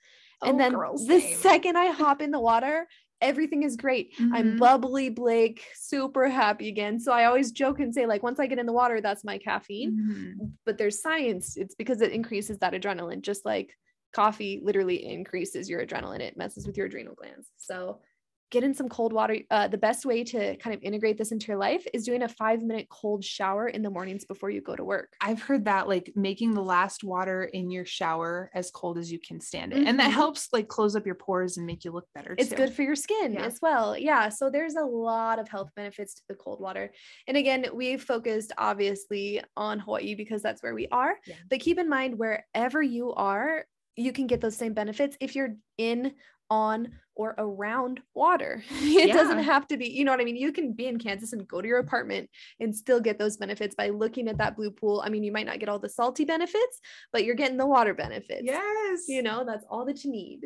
and 0.44 0.54
Oh, 0.54 0.58
then 0.58 0.72
girl, 0.72 0.96
the 0.98 1.20
same. 1.20 1.36
second 1.36 1.76
i 1.78 1.86
hop 1.90 2.20
in 2.20 2.30
the 2.30 2.40
water 2.50 2.86
everything 3.22 3.62
is 3.62 3.76
great 3.76 4.12
I'm 4.32 4.52
Mhm. 4.54 4.58
bubbly 4.58 5.08
Blake, 5.08 5.64
super 5.74 6.28
happy 6.28 6.68
again. 6.68 7.00
So 7.00 7.12
I 7.12 7.24
always 7.24 7.50
joke 7.50 7.80
and 7.80 7.94
say, 7.94 8.04
like, 8.04 8.22
once 8.22 8.38
I 8.38 8.46
get 8.46 8.58
in 8.58 8.66
the 8.66 8.74
water, 8.74 9.00
that's 9.00 9.24
my 9.24 9.38
caffeine. 9.38 9.92
Mhm. 10.38 10.52
But 10.66 10.76
there's 10.76 11.00
science. 11.00 11.56
It's 11.56 11.74
because 11.74 12.02
it 12.02 12.12
increases 12.12 12.58
that 12.58 12.74
adrenaline, 12.74 13.22
just 13.22 13.46
like 13.46 13.74
coffee 14.12 14.60
literally 14.62 15.02
increases 15.06 15.70
your 15.70 15.84
adrenaline. 15.86 16.20
It 16.20 16.36
messes 16.36 16.66
with 16.66 16.76
your 16.76 16.86
adrenal 16.86 17.14
glands. 17.14 17.50
So 17.56 18.00
get 18.50 18.62
in 18.62 18.72
some 18.74 18.88
cold 18.88 19.12
water. 19.12 19.38
Uh, 19.50 19.66
the 19.68 19.78
best 19.78 20.04
way 20.06 20.22
to 20.22 20.56
kind 20.58 20.74
of 20.74 20.82
integrate 20.82 21.18
this 21.18 21.32
into 21.32 21.48
your 21.48 21.56
life 21.56 21.84
is 21.92 22.04
doing 22.04 22.22
a 22.22 22.28
five 22.28 22.62
minute 22.62 22.86
cold 22.88 23.24
shower 23.24 23.68
in 23.68 23.82
the 23.82 23.90
mornings 23.90 24.24
before 24.24 24.50
you 24.50 24.60
go 24.60 24.76
to 24.76 24.84
work. 24.84 25.14
I've 25.20 25.42
heard 25.42 25.64
that 25.64 25.88
like 25.88 26.12
making 26.14 26.54
the 26.54 26.62
last 26.62 27.02
water 27.02 27.44
in 27.44 27.70
your 27.70 27.84
shower 27.84 28.50
as 28.54 28.70
cold 28.70 28.98
as 28.98 29.10
you 29.10 29.18
can 29.18 29.40
stand 29.40 29.72
it. 29.72 29.86
And 29.86 29.98
that 29.98 30.10
Mhm. 30.10 30.14
helps 30.14 30.52
like 30.52 30.68
close 30.68 30.94
up 30.94 31.04
your 31.06 31.16
pores 31.16 31.56
and 31.56 31.66
make 31.66 31.84
you 31.84 31.90
look 31.90 32.06
better 32.14 32.34
It's 32.38 32.50
too. 32.50 32.56
good 32.56 32.72
for 32.72 32.82
your 32.82 32.94
skin 32.94 33.32
Yeah. 33.32 33.44
as 33.46 33.58
well. 33.60 33.96
Yeah. 33.98 34.28
So 34.28 34.48
there's 34.48 34.76
a 34.76 34.84
lot 34.84 35.38
of 35.38 35.48
health 35.48 35.70
benefits 35.74 36.14
to 36.14 36.22
the 36.28 36.34
cold 36.36 36.60
water. 36.60 36.92
And 37.26 37.36
again, 37.36 37.66
we've 37.74 38.02
focused 38.02 38.52
obviously 38.58 39.42
on 39.56 39.80
Hawaii 39.80 40.14
because 40.14 40.42
that's 40.42 40.62
where 40.62 40.74
we 40.74 40.86
are. 40.92 41.18
Yeah. 41.26 41.34
But 41.50 41.60
keep 41.60 41.78
in 41.78 41.88
mind, 41.88 42.18
wherever 42.18 42.80
you 42.82 43.12
are, 43.14 43.66
you 43.96 44.12
can 44.12 44.26
get 44.26 44.42
those 44.42 44.56
same 44.56 44.74
benefits 44.74 45.16
if 45.20 45.34
you're 45.34 45.56
in, 45.78 46.12
on, 46.50 46.88
or 47.14 47.34
around 47.38 48.00
water. 48.14 48.62
it 48.70 49.12
doesn't 49.12 49.42
have 49.42 49.66
to 49.68 49.76
be, 49.76 49.88
you 49.88 50.04
know 50.04 50.10
what 50.10 50.20
I 50.20 50.24
mean? 50.24 50.36
You 50.36 50.52
can 50.52 50.72
be 50.72 50.86
in 50.86 50.98
Kansas 50.98 51.32
and 51.32 51.48
go 51.48 51.60
to 51.60 51.68
your 51.68 51.78
apartment 51.78 52.28
and 52.60 52.74
still 52.74 53.00
get 53.00 53.18
those 53.18 53.36
benefits 53.36 53.74
by 53.74 53.88
looking 53.88 54.28
at 54.28 54.38
that 54.38 54.56
blue 54.56 54.70
pool. 54.70 55.02
I 55.04 55.08
mean, 55.08 55.24
you 55.24 55.32
might 55.32 55.46
not 55.46 55.58
get 55.58 55.68
all 55.68 55.78
the 55.78 55.88
salty 55.88 56.24
benefits, 56.24 56.80
but 57.12 57.24
you're 57.24 57.34
getting 57.34 57.56
the 57.56 57.66
water 57.66 57.94
benefits. 57.94 58.42
Yes. 58.44 59.04
You 59.08 59.22
know, 59.22 59.44
that's 59.46 59.64
all 59.70 59.86
that 59.86 60.04
you 60.04 60.10
need. 60.10 60.40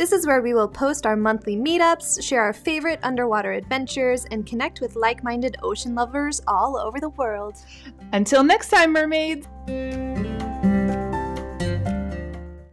This 0.00 0.12
is 0.12 0.26
where 0.26 0.40
we 0.40 0.54
will 0.54 0.68
post 0.68 1.04
our 1.04 1.16
monthly 1.16 1.56
meetups, 1.56 2.22
share 2.22 2.40
our 2.40 2.54
favorite 2.54 3.00
underwater 3.02 3.52
adventures, 3.52 4.24
and 4.30 4.46
connect 4.46 4.80
with 4.80 4.96
like 4.96 5.22
minded 5.22 5.58
ocean 5.62 5.94
lovers 5.94 6.40
all 6.46 6.78
over 6.78 7.00
the 7.00 7.10
world. 7.10 7.56
Until 8.12 8.42
next 8.42 8.70
time, 8.70 8.92
mermaids! 8.92 9.46